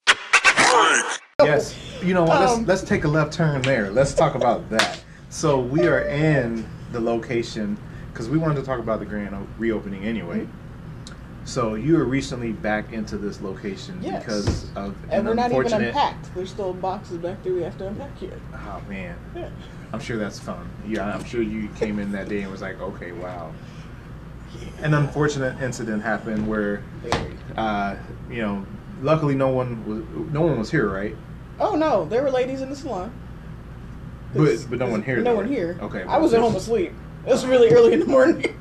[1.44, 1.76] yes.
[2.04, 2.40] You know what?
[2.40, 3.92] Let's Um, let's take a left turn there.
[3.92, 5.04] Let's talk about that.
[5.30, 7.78] So we are in the location
[8.12, 10.48] because we wanted to talk about the grand o- reopening anyway.
[11.46, 14.24] So you were recently back into this location Yes.
[14.24, 16.34] because of And an we're not even unpacked.
[16.36, 18.40] There's still boxes back there we have to unpack here.
[18.54, 19.50] Oh man, Yeah.
[19.92, 20.70] I'm sure that's fun.
[20.88, 23.52] Yeah, I'm sure you came in that day and was like, okay, wow.
[24.82, 26.84] An unfortunate incident happened where,
[27.56, 27.96] uh,
[28.30, 28.66] you know,
[29.02, 31.16] luckily no one was no one was here, right?
[31.60, 33.12] Oh no, there were ladies in the salon.
[34.34, 35.18] But but no one here.
[35.18, 35.78] No though, one here.
[35.82, 36.04] Okay.
[36.04, 36.94] I was at home asleep.
[37.26, 38.58] It was really early in the morning.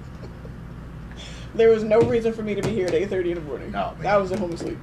[1.55, 3.75] there was no reason for me to be here at eight thirty in the morning.
[3.75, 4.07] Oh, man.
[4.07, 4.79] I was at home asleep.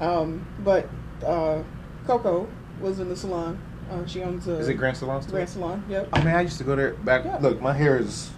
[0.00, 0.88] Um, but
[1.24, 1.62] uh,
[2.06, 2.48] Coco
[2.80, 3.60] was in the salon.
[3.90, 5.34] Uh, she owns a Is it Grand Salon still?
[5.34, 5.84] Grand Salon.
[5.88, 6.08] Yep.
[6.12, 7.24] I mean, I used to go there back.
[7.24, 7.38] Yeah.
[7.38, 8.30] Look, my hair is.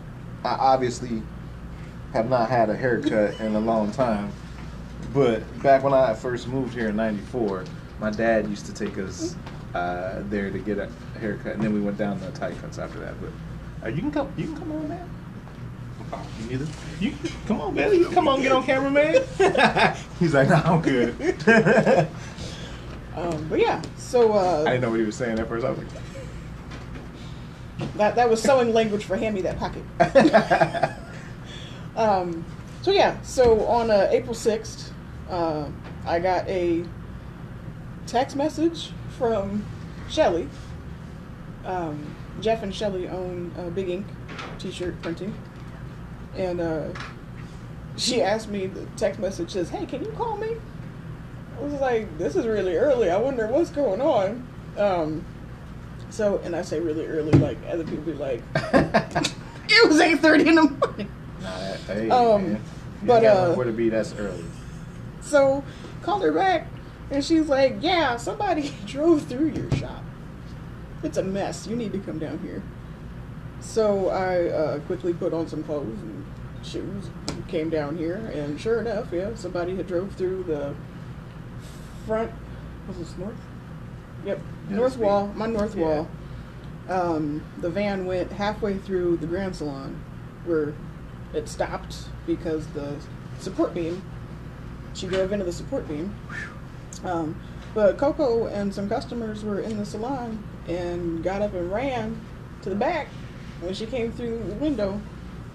[0.44, 1.22] I obviously
[2.12, 4.32] have not had a haircut in a long time,
[5.12, 7.64] but back when I first moved here in '94,
[8.00, 9.34] my dad used to take us
[9.74, 12.98] uh, there to get a haircut, and then we went down to tight cuts after
[13.00, 13.14] that.
[13.20, 14.32] But uh, you can come.
[14.36, 15.10] You can come on, man.
[16.12, 16.66] Oh, you neither.
[17.00, 17.12] You
[17.46, 17.92] come on, man.
[17.92, 19.24] You come on, get on camera, man.
[20.18, 21.14] He's like, nah, I'm good.
[23.20, 25.64] Um, but yeah, so uh, I didn't know what he was saying at first.
[25.66, 25.88] I was like,
[27.96, 29.84] that that was sewing language for hand me that pocket.
[31.96, 32.44] Um,
[32.82, 34.92] so yeah, so on uh, April sixth,
[35.28, 35.66] uh,
[36.06, 36.84] I got a
[38.06, 39.64] text message from
[40.08, 40.48] Shelly.
[41.64, 44.06] Um, Jeff and Shelly own uh, Big Ink
[44.58, 45.34] T-shirt printing,
[46.34, 46.88] and uh,
[47.96, 48.66] she asked me.
[48.66, 50.56] The text message says, "Hey, can you call me?"
[51.60, 53.10] I was like, "This is really early.
[53.10, 54.46] I wonder what's going on."
[54.78, 55.24] Um,
[56.08, 60.48] so, and I say really early, like other people be like, "It was eight thirty
[60.48, 62.62] in the morning." Nah, that, hey, Um, man.
[63.02, 63.88] You but, got uh, where to be?
[63.88, 64.44] That's early.
[65.20, 65.62] So
[66.02, 66.66] called her back,
[67.10, 70.02] and she's like, "Yeah, somebody drove through your shop.
[71.02, 71.66] It's a mess.
[71.66, 72.62] You need to come down here."
[73.60, 76.24] So I uh, quickly put on some clothes and
[76.62, 77.10] shoes,
[77.48, 80.74] came down here, and sure enough, yeah, somebody had drove through the
[82.06, 82.30] front.
[82.88, 83.34] Was this north?
[84.24, 85.32] Yep, Yeah, north wall.
[85.34, 85.84] My north Yeah.
[85.84, 86.08] wall.
[86.88, 89.96] Um, the van went halfway through the grand salon,
[90.44, 90.72] where
[91.32, 92.94] it stopped because the
[93.38, 94.02] support beam
[94.92, 96.14] she drove into the support beam.
[97.04, 97.36] Um,
[97.74, 102.20] but Coco and some customers were in the salon and got up and ran
[102.62, 103.06] to the back
[103.60, 105.00] when she came through the window.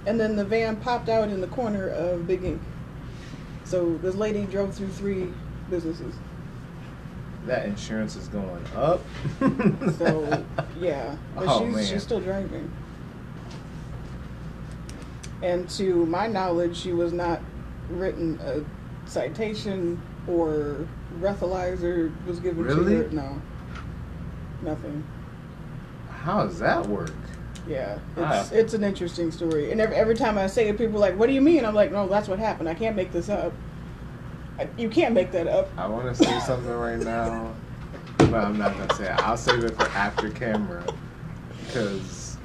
[0.06, 2.62] And then the van popped out in the corner of Big Ink.
[3.64, 5.34] So this lady drove through three
[5.70, 6.16] businesses.
[7.46, 9.02] That insurance is going up.
[9.98, 10.44] So
[10.80, 11.86] yeah, but Oh, she's man.
[11.86, 12.72] she's still driving.
[15.44, 17.42] And to my knowledge, she was not
[17.90, 18.64] written a
[19.08, 20.88] citation or
[21.20, 22.96] breathalyzer was given Really?
[22.96, 23.10] to her.
[23.12, 23.42] No,
[24.64, 25.04] nothing.
[26.10, 27.12] How does that work?
[27.68, 28.56] Yeah, it's Ah.
[28.56, 29.72] it's an interesting story.
[29.72, 31.76] And every, every time I say it, people are like, "What do you mean?" I'm
[31.76, 32.68] like, "No, that's what happened.
[32.70, 33.54] I can't make this up.
[34.78, 37.54] You can't make that up." I want to say something right now,
[38.18, 39.20] but I'm not gonna say it.
[39.24, 40.84] I'll save it for after camera
[41.66, 42.38] because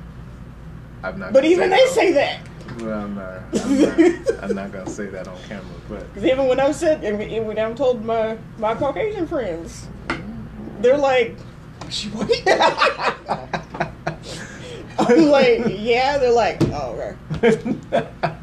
[1.02, 1.32] I'm not.
[1.32, 2.40] But even they say that.
[2.78, 3.42] Well, I'm not.
[3.64, 3.98] I'm not,
[4.42, 7.46] I'm not gonna say that on camera, but Because even when I said, and when
[7.46, 9.88] when I told my my Caucasian friends,
[10.80, 11.36] they're like,
[11.88, 12.42] "She white?"
[14.98, 18.06] I'm like, "Yeah." They're like, "Oh, okay."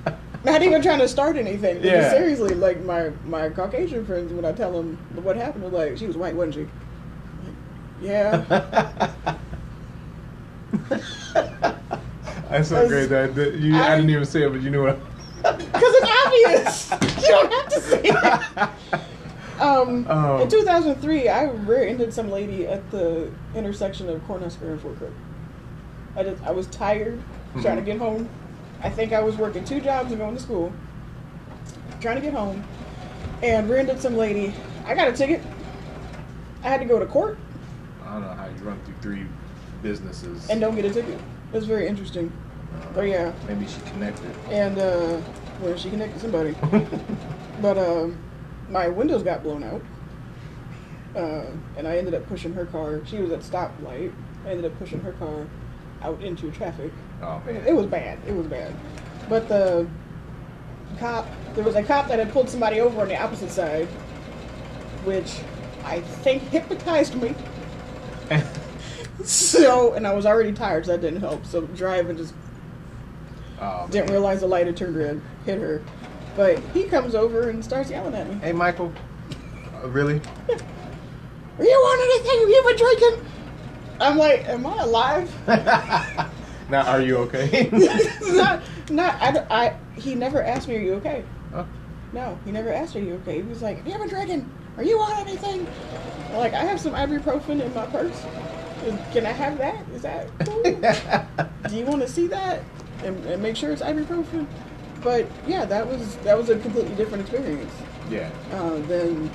[0.47, 1.83] Not even trying to start anything.
[1.83, 2.09] Yeah.
[2.09, 6.07] Seriously, like my my Caucasian friends, when I tell them what happened, they're like, "She
[6.07, 7.55] was white, wasn't she?" Like,
[8.01, 9.11] yeah.
[12.49, 13.75] That's so great that, that you.
[13.75, 14.97] I, I- didn't even say it, but you knew what.
[15.43, 16.91] Because it's obvious.
[17.21, 18.71] you don't have to say that.
[19.59, 20.41] Um, Oh.
[20.41, 25.13] In 2003, I rear-ended some lady at the intersection of Cornhusker and Fort Crook.
[26.15, 27.21] I just, I was tired,
[27.61, 27.85] trying to Mhm.
[27.85, 28.29] get home.
[28.81, 30.71] I think I was working two jobs and going to school,
[31.99, 32.63] trying to get home,
[33.41, 34.53] and rear-ended some lady.
[34.85, 35.41] I got a ticket.
[36.63, 37.37] I had to go to court
[38.03, 39.25] I don't know how you run through three
[39.81, 40.49] businesses.
[40.49, 41.13] and don't get a ticket.
[41.15, 42.31] It was very interesting.
[42.95, 44.31] Oh yeah, Maybe she connected.
[44.49, 45.21] and uh,
[45.61, 46.55] well, she connected somebody,
[47.61, 48.17] but um,
[48.69, 49.81] my windows got blown out,
[51.15, 51.45] uh,
[51.77, 53.01] and I ended up pushing her car.
[53.05, 54.13] She was at stoplight.
[54.45, 55.47] I ended up pushing her car
[56.01, 56.91] out into traffic.
[57.21, 57.65] Oh man.
[57.65, 58.19] It was bad.
[58.27, 58.73] It was bad.
[59.29, 59.87] But the
[60.99, 63.87] cop, there was a cop that had pulled somebody over on the opposite side,
[65.03, 65.39] which
[65.83, 67.35] I think hypnotized me.
[69.23, 71.45] So, and I was already tired, so that didn't help.
[71.45, 72.33] So driving just
[73.59, 74.13] oh, didn't man.
[74.13, 75.81] realize the light had turned red, hit her.
[76.35, 78.35] But he comes over and starts yelling at me.
[78.35, 78.93] Hey, Michael.
[79.83, 80.17] Uh, really?
[80.17, 80.19] Are
[81.63, 82.39] you want anything?
[82.39, 83.31] Have you been drinking?
[83.99, 86.31] I'm like, am I alive?
[86.69, 87.69] now, are you okay?
[88.21, 89.15] not, not.
[89.21, 89.77] I, I.
[89.95, 91.65] He never asked me, "Are you okay?" Oh,
[92.13, 94.49] No, he never asked, "Are you okay?" He was like, "Have you been drinking?
[94.77, 95.65] Are you on anything?"
[96.33, 98.25] Like, I have some ibuprofen in my purse.
[99.11, 99.83] Can I have that?
[99.93, 100.61] Is that cool?
[101.69, 102.63] Do you want to see that
[103.03, 104.45] and, and make sure it's ibuprofen?
[105.03, 107.73] But yeah, that was that was a completely different experience
[108.09, 108.29] yeah.
[108.51, 109.29] uh, than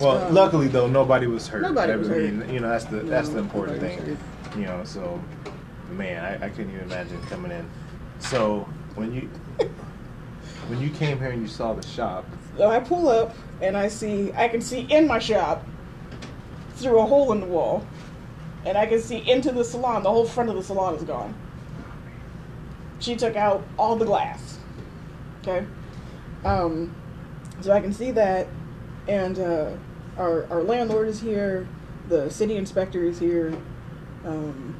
[0.00, 1.62] Well, Um, luckily though, nobody was hurt.
[1.62, 2.46] nobody That was hurt.
[2.46, 4.18] be- You know, that's the that's the important thing.
[4.56, 5.20] You know, so
[5.90, 7.68] man, I, I couldn't even imagine coming in.
[8.18, 9.28] So when you
[10.68, 12.24] when you came here and you saw the shop,
[12.56, 15.64] So I pull up and I see I can see in my shop
[16.74, 17.86] through a hole in the wall,
[18.64, 20.02] and I can see into the salon.
[20.02, 21.34] The whole front of the salon is gone.
[22.98, 24.58] She took out all the glass.
[25.42, 25.66] Okay,
[26.44, 26.94] um,
[27.60, 28.48] so I can see that,
[29.08, 29.72] and uh,
[30.18, 31.68] our our landlord is here.
[32.08, 33.56] The city inspector is here.
[34.24, 34.75] Um,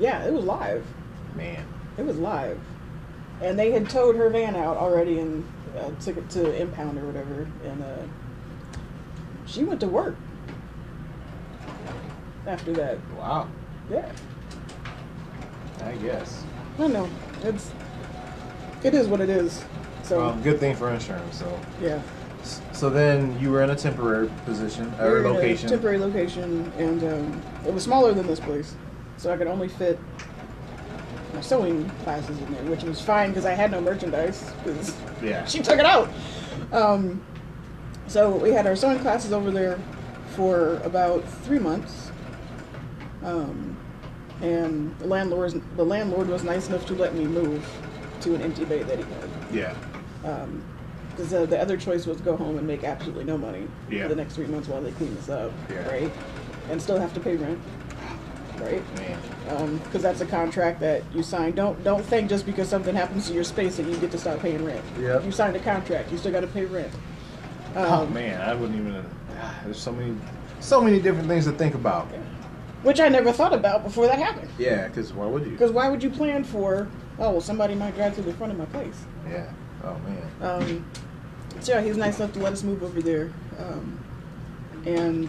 [0.00, 0.84] yeah, it was live.
[1.36, 1.64] man,
[1.98, 2.58] It was live.
[3.40, 5.46] And they had towed her van out already and
[5.78, 7.46] uh, took it to impound or whatever.
[7.64, 7.96] And uh,
[9.46, 10.16] she went to work
[12.46, 12.98] after that.
[13.18, 13.48] wow.
[13.90, 14.10] Yeah.
[15.84, 16.44] I guess.
[16.78, 17.08] I know.
[17.44, 17.70] It's,
[18.82, 19.64] it is what it is.
[20.02, 21.38] So, Well, good thing for insurance.
[21.38, 22.00] So yeah.
[22.72, 25.68] so then you were in a temporary position We or a location.
[25.68, 26.70] temporary location.
[26.78, 28.74] And um, it was smaller than this place.
[29.20, 29.98] So I could only fit
[31.34, 34.50] my sewing classes in there, which was fine because I had no merchandise.
[34.64, 35.44] Because yeah.
[35.44, 36.08] she took it out.
[36.72, 37.22] Um,
[38.06, 39.78] so we had our sewing classes over there
[40.30, 42.10] for about three months.
[43.22, 43.76] Um,
[44.40, 47.62] and the landlord, the landlord was nice enough to let me move
[48.22, 49.30] to an empty bay that he had.
[49.52, 50.46] Yeah.
[51.10, 54.04] Because uh, the other choice was go home and make absolutely no money Yeah.
[54.04, 55.86] for the next three months while they clean this up, Yeah.
[55.90, 56.10] right?
[56.70, 57.60] And still have to pay rent,
[58.60, 58.82] right?
[58.96, 59.78] Man.
[59.84, 61.52] Because that's a contract that you sign.
[61.52, 64.38] Don't don't think just because something happens to your space that you get to stop
[64.40, 64.84] paying rent.
[65.00, 65.24] Yep.
[65.24, 66.12] You signed a contract.
[66.12, 66.92] You still got to pay rent.
[67.76, 69.04] oh Um, man, I wouldn't even.
[69.40, 70.16] ah, there's so many,
[70.60, 72.06] so many different things to think about.
[72.82, 74.48] Which I never thought about before that happened.
[74.58, 75.50] Yeah, because why would you?
[75.52, 76.88] Because why would you plan for?
[77.18, 78.96] Oh, well, somebody might drive through the front of my place.
[79.28, 79.50] Yeah.
[79.84, 80.22] Oh man.
[80.40, 80.86] Um,
[81.60, 83.98] so yeah, he was nice enough to let us move over there, um,
[84.86, 85.28] and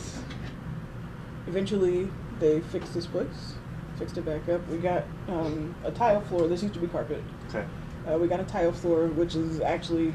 [1.47, 2.07] eventually
[2.41, 3.53] they fixed this place,
[3.97, 4.67] fixed it back up.
[4.67, 6.47] We got um, a tile floor.
[6.49, 7.23] This used to be carpet.
[7.47, 7.65] Okay.
[8.05, 10.13] Uh, we got a tile floor, which is actually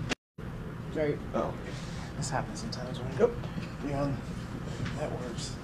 [0.95, 1.17] right.
[1.35, 1.55] Oh,
[2.19, 3.31] this happens sometimes when Yep.
[3.87, 4.17] you on
[4.99, 5.55] networks.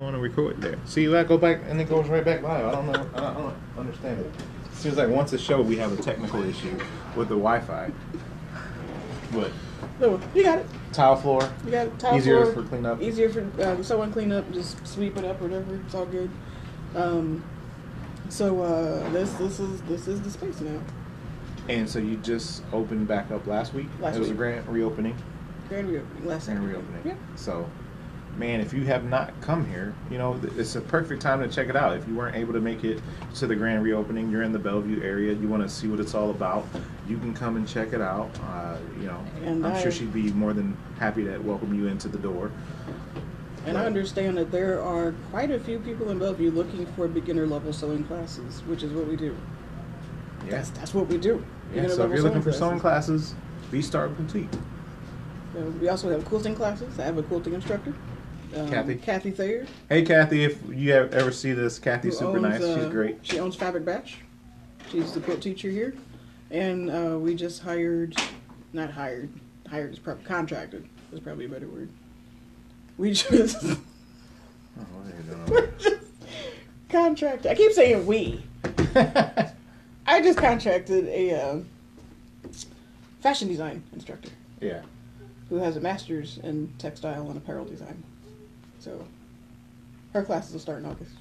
[0.00, 0.78] I want to record there.
[0.84, 2.66] See, I go back and it goes right back live.
[2.66, 2.92] I don't know.
[2.92, 4.32] I don't, I don't understand it.
[4.72, 6.76] Seems like once a show we have a technical issue
[7.16, 7.90] with the Wi-Fi.
[9.32, 9.50] But
[10.00, 10.66] So you got it.
[10.92, 11.98] tile floor, You got it.
[11.98, 12.18] Tile floor.
[12.20, 12.54] easier floor.
[12.54, 13.02] for cleanup.
[13.02, 15.76] Easier for um, someone clean up, just sweep it up or whatever.
[15.76, 16.30] It's all good.
[16.94, 17.44] Um,
[18.28, 20.80] so uh, this this is this is the space now.
[21.68, 23.88] And so you just opened back up last week.
[24.00, 24.34] Last it was week.
[24.34, 25.16] a grand reopening.
[25.68, 26.66] Grand reopening last Grand Saturday.
[26.78, 27.02] reopening.
[27.04, 27.14] Yeah.
[27.36, 27.68] So,
[28.38, 31.68] man, if you have not come here, you know it's a perfect time to check
[31.68, 31.96] it out.
[31.96, 33.00] If you weren't able to make it
[33.36, 36.14] to the grand reopening, you're in the Bellevue area, you want to see what it's
[36.14, 36.66] all about,
[37.08, 38.30] you can come and check it out.
[38.44, 41.88] Uh, you know, And I'm I- sure she'd be more than happy to welcome you
[41.88, 42.50] into the door.
[43.66, 47.46] And I understand that there are quite a few people in Bellevue looking for beginner
[47.46, 49.36] level sewing classes, which is what we do.
[50.46, 51.44] Yeah, That's that's what we do.
[51.74, 51.88] yeah.
[51.88, 53.34] So if you're looking for sewing classes.
[53.34, 54.48] classes, B Star Boutique.
[55.80, 56.98] We also have quilting classes.
[57.00, 57.92] I have a quilting instructor,
[58.56, 58.94] um, Kathy?
[58.96, 59.66] Kathy Thayer.
[59.88, 62.60] Hey, Kathy, if you have ever see this, Kathy's super owns, nice.
[62.60, 63.18] She's uh, great.
[63.22, 64.18] She owns Fabric Batch.
[64.90, 65.94] She's the quilt teacher here,
[66.50, 68.16] and uh, we just hired,
[68.72, 69.28] not hired,
[69.68, 70.88] hired is probably contracted.
[71.12, 71.90] Is probably a better word.
[72.96, 73.62] We just
[74.78, 76.00] Oh, what are you doing?
[76.88, 77.46] contract.
[77.46, 78.42] I keep saying we.
[78.94, 81.58] I just contracted a uh,
[83.20, 84.30] fashion design instructor
[84.60, 84.82] yeah.
[85.48, 88.02] who has a master's in textile and apparel design.
[88.78, 89.04] So
[90.12, 91.12] her classes will start in August.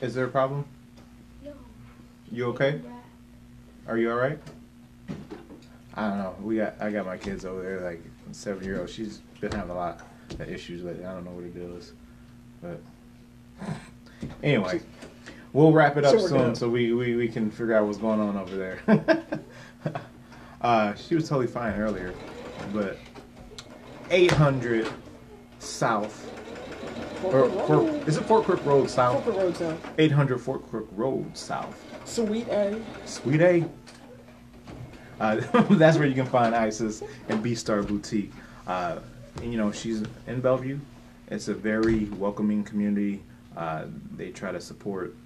[0.00, 0.64] Is there a problem?
[1.44, 1.52] No.
[2.30, 2.80] You okay?
[3.86, 4.38] Are you all right?
[5.94, 6.34] I don't know.
[6.42, 8.02] We got I got my kids over there, like
[8.32, 8.90] seven year old.
[8.90, 11.06] She's been having a lot of issues lately.
[11.06, 11.92] I don't know what it is,
[12.60, 12.80] but
[14.42, 14.80] anyway,
[15.52, 18.36] we'll wrap it up soon so we, we we can figure out what's going on
[18.36, 19.40] over there.
[20.60, 22.12] uh, she was totally fine earlier,
[22.74, 22.98] but
[24.10, 24.88] 800
[25.58, 26.32] South
[27.24, 29.24] or Fort Fort, is it Fort Crook Road South?
[29.24, 29.78] Fort Road South.
[29.98, 31.82] 800 Fort Crook Road South.
[32.04, 32.80] Suite A.
[33.04, 33.68] Suite A.
[35.18, 35.36] Uh,
[35.70, 38.32] that's where you can find Isis and B Star Boutique.
[38.66, 38.98] Uh,
[39.42, 40.78] and, you know, she's in Bellevue.
[41.28, 43.22] It's a very welcoming community.
[43.56, 45.16] Uh, they try to support,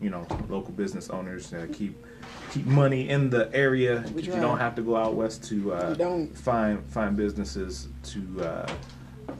[0.00, 1.96] you know, local business owners uh, keep
[2.50, 4.04] keep money in the area.
[4.14, 6.36] You don't have to go out west to uh, don't.
[6.36, 8.72] find find businesses to uh,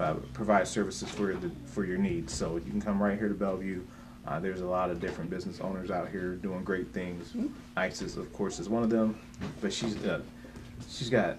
[0.01, 2.33] uh, provide services for the for your needs.
[2.33, 3.83] So you can come right here to Bellevue.
[4.27, 7.33] Uh, there's a lot of different business owners out here doing great things.
[7.77, 9.17] ISIS, of course, is one of them,
[9.61, 10.21] but she's uh,
[10.89, 11.39] she's got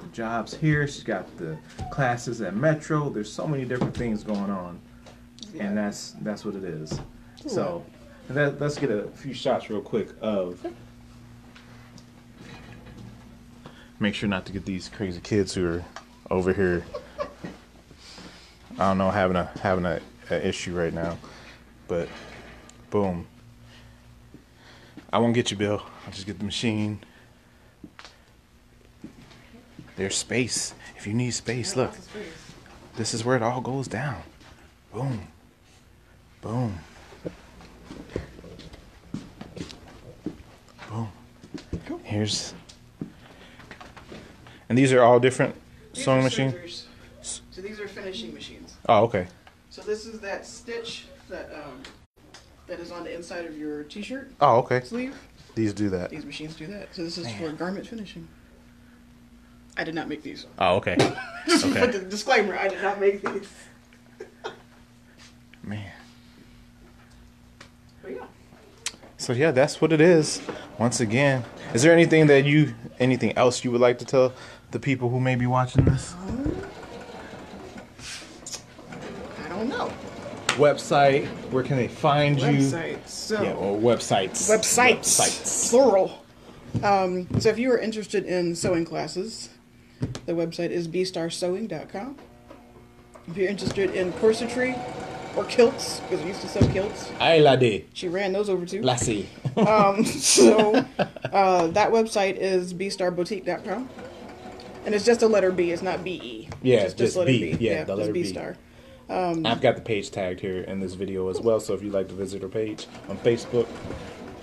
[0.00, 0.88] the jobs here.
[0.88, 1.56] She's got the
[1.90, 3.10] classes at Metro.
[3.10, 4.80] There's so many different things going on,
[5.58, 6.98] and that's that's what it is.
[7.46, 7.84] So
[8.34, 10.64] that, let's get a few shots real quick of.
[13.98, 15.84] Make sure not to get these crazy kids who are
[16.30, 16.84] over here.
[18.78, 20.00] I don't know having a having a,
[20.30, 21.18] a issue right now,
[21.86, 22.08] but
[22.88, 23.26] boom.
[25.12, 25.82] I won't get you, Bill.
[26.06, 27.00] I'll just get the machine.
[29.96, 30.72] There's space.
[30.96, 31.92] If you need space, look.
[32.96, 34.22] This is where it all goes down.
[34.92, 35.28] Boom.
[36.40, 36.78] Boom.
[40.88, 41.08] Boom.
[42.02, 42.54] Here's.
[44.68, 45.54] And these are all different
[45.92, 46.86] sewing machines?
[47.22, 48.76] So these are finishing machines.
[48.88, 49.26] Oh, okay.
[49.70, 51.82] So this is that stitch that um,
[52.66, 54.80] that is on the inside of your t-shirt Oh, okay.
[54.80, 55.16] sleeve.
[55.54, 56.10] These do that.
[56.10, 56.94] These machines do that.
[56.94, 58.26] So this is for garment finishing.
[59.76, 60.46] I did not make these.
[60.58, 60.96] Oh, okay.
[61.46, 61.80] Just Okay.
[61.80, 63.48] put the disclaimer: I did not make these.
[65.62, 65.90] Man.
[69.18, 70.40] So yeah, that's what it is.
[70.78, 71.44] Once again,
[71.74, 74.32] is there anything that you, anything else you would like to tell
[74.70, 76.14] the people who may be watching this?
[79.44, 79.92] I don't know.
[80.56, 81.26] Website.
[81.50, 82.48] Where can they find you?
[82.48, 83.06] Website.
[83.08, 84.48] So Yeah, or websites.
[84.48, 85.70] websites, Websites.
[85.70, 86.24] plural.
[86.82, 89.50] Um, so if you are interested in sewing classes,
[90.26, 92.16] the website is bstarsewing.com.
[93.28, 94.78] If you're interested in corsetry
[95.36, 97.86] or kilts, because we used to sell kilts, Ay la de.
[97.92, 98.82] she ran those over too.
[98.82, 99.28] Lassie.
[99.56, 100.76] Um, so
[101.32, 103.88] uh, that website is bstarboutique.com.
[104.86, 106.48] And it's just a letter B, it's not B E.
[106.62, 107.54] Yeah, just, just letter B.
[107.56, 107.64] B.
[107.64, 108.22] Yeah, the letter B.
[108.22, 108.56] B-star.
[109.10, 111.58] I've got the page tagged here in this video as well.
[111.60, 113.66] So if you'd like to visit our page on Facebook,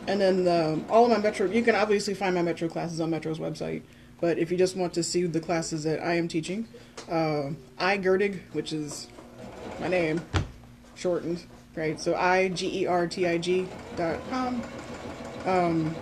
[0.07, 3.09] And then um, all of my Metro, you can obviously find my Metro classes on
[3.09, 3.81] Metro's website.
[4.19, 6.67] But if you just want to see the classes that I am teaching,
[7.09, 9.07] uh, I Gertig, which is
[9.79, 10.21] my name,
[10.97, 11.43] shortened,
[11.75, 11.99] right?
[11.99, 14.61] So I G E R T I G dot com.
[15.45, 15.95] Um,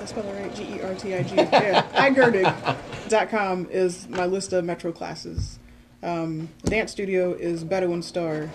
[0.00, 0.54] I spell it right?
[0.54, 1.34] G E R T I G.
[1.36, 2.76] Yeah, I Gertig
[3.08, 5.58] dot com is my list of Metro classes.
[6.02, 8.50] Um, dance studio is Bedouin Star.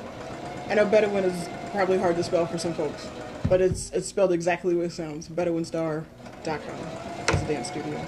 [0.69, 3.07] I know Bedouin is probably hard to spell for some folks,
[3.47, 5.29] but it's it's spelled exactly what it sounds.
[5.29, 8.05] BedouinStar.com is a dance studio.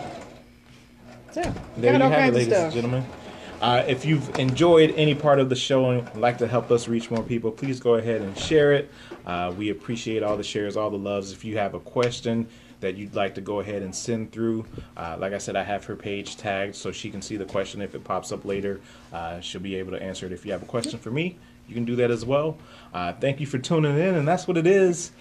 [1.32, 2.74] So, yeah, There got you all have it, kinds of ladies and
[3.04, 3.29] stuff.
[3.62, 7.12] Uh, if you've enjoyed any part of the show and like to help us reach
[7.12, 8.89] more people, please go ahead and share it.
[9.26, 11.34] Uh, we appreciate all the shares, all the loves.
[11.34, 12.47] If you have a question
[12.80, 15.84] that you'd like to go ahead and send through, uh, like I said, I have
[15.86, 18.80] her page tagged so she can see the question if it pops up later.
[19.12, 20.32] Uh, she'll be able to answer it.
[20.32, 21.38] If you have a question for me,
[21.68, 22.57] you can do that as well.
[22.93, 25.12] Uh, thank you for tuning in, and that's what it is.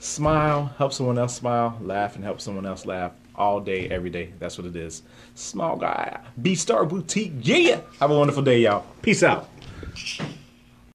[0.00, 4.32] Smile, help someone else smile, laugh, and help someone else laugh all day, every day.
[4.38, 5.02] That's what it is.
[5.34, 7.80] Small guy, B Star Boutique, yeah.
[8.00, 8.84] Have a wonderful day, y'all.
[9.00, 9.48] Peace out.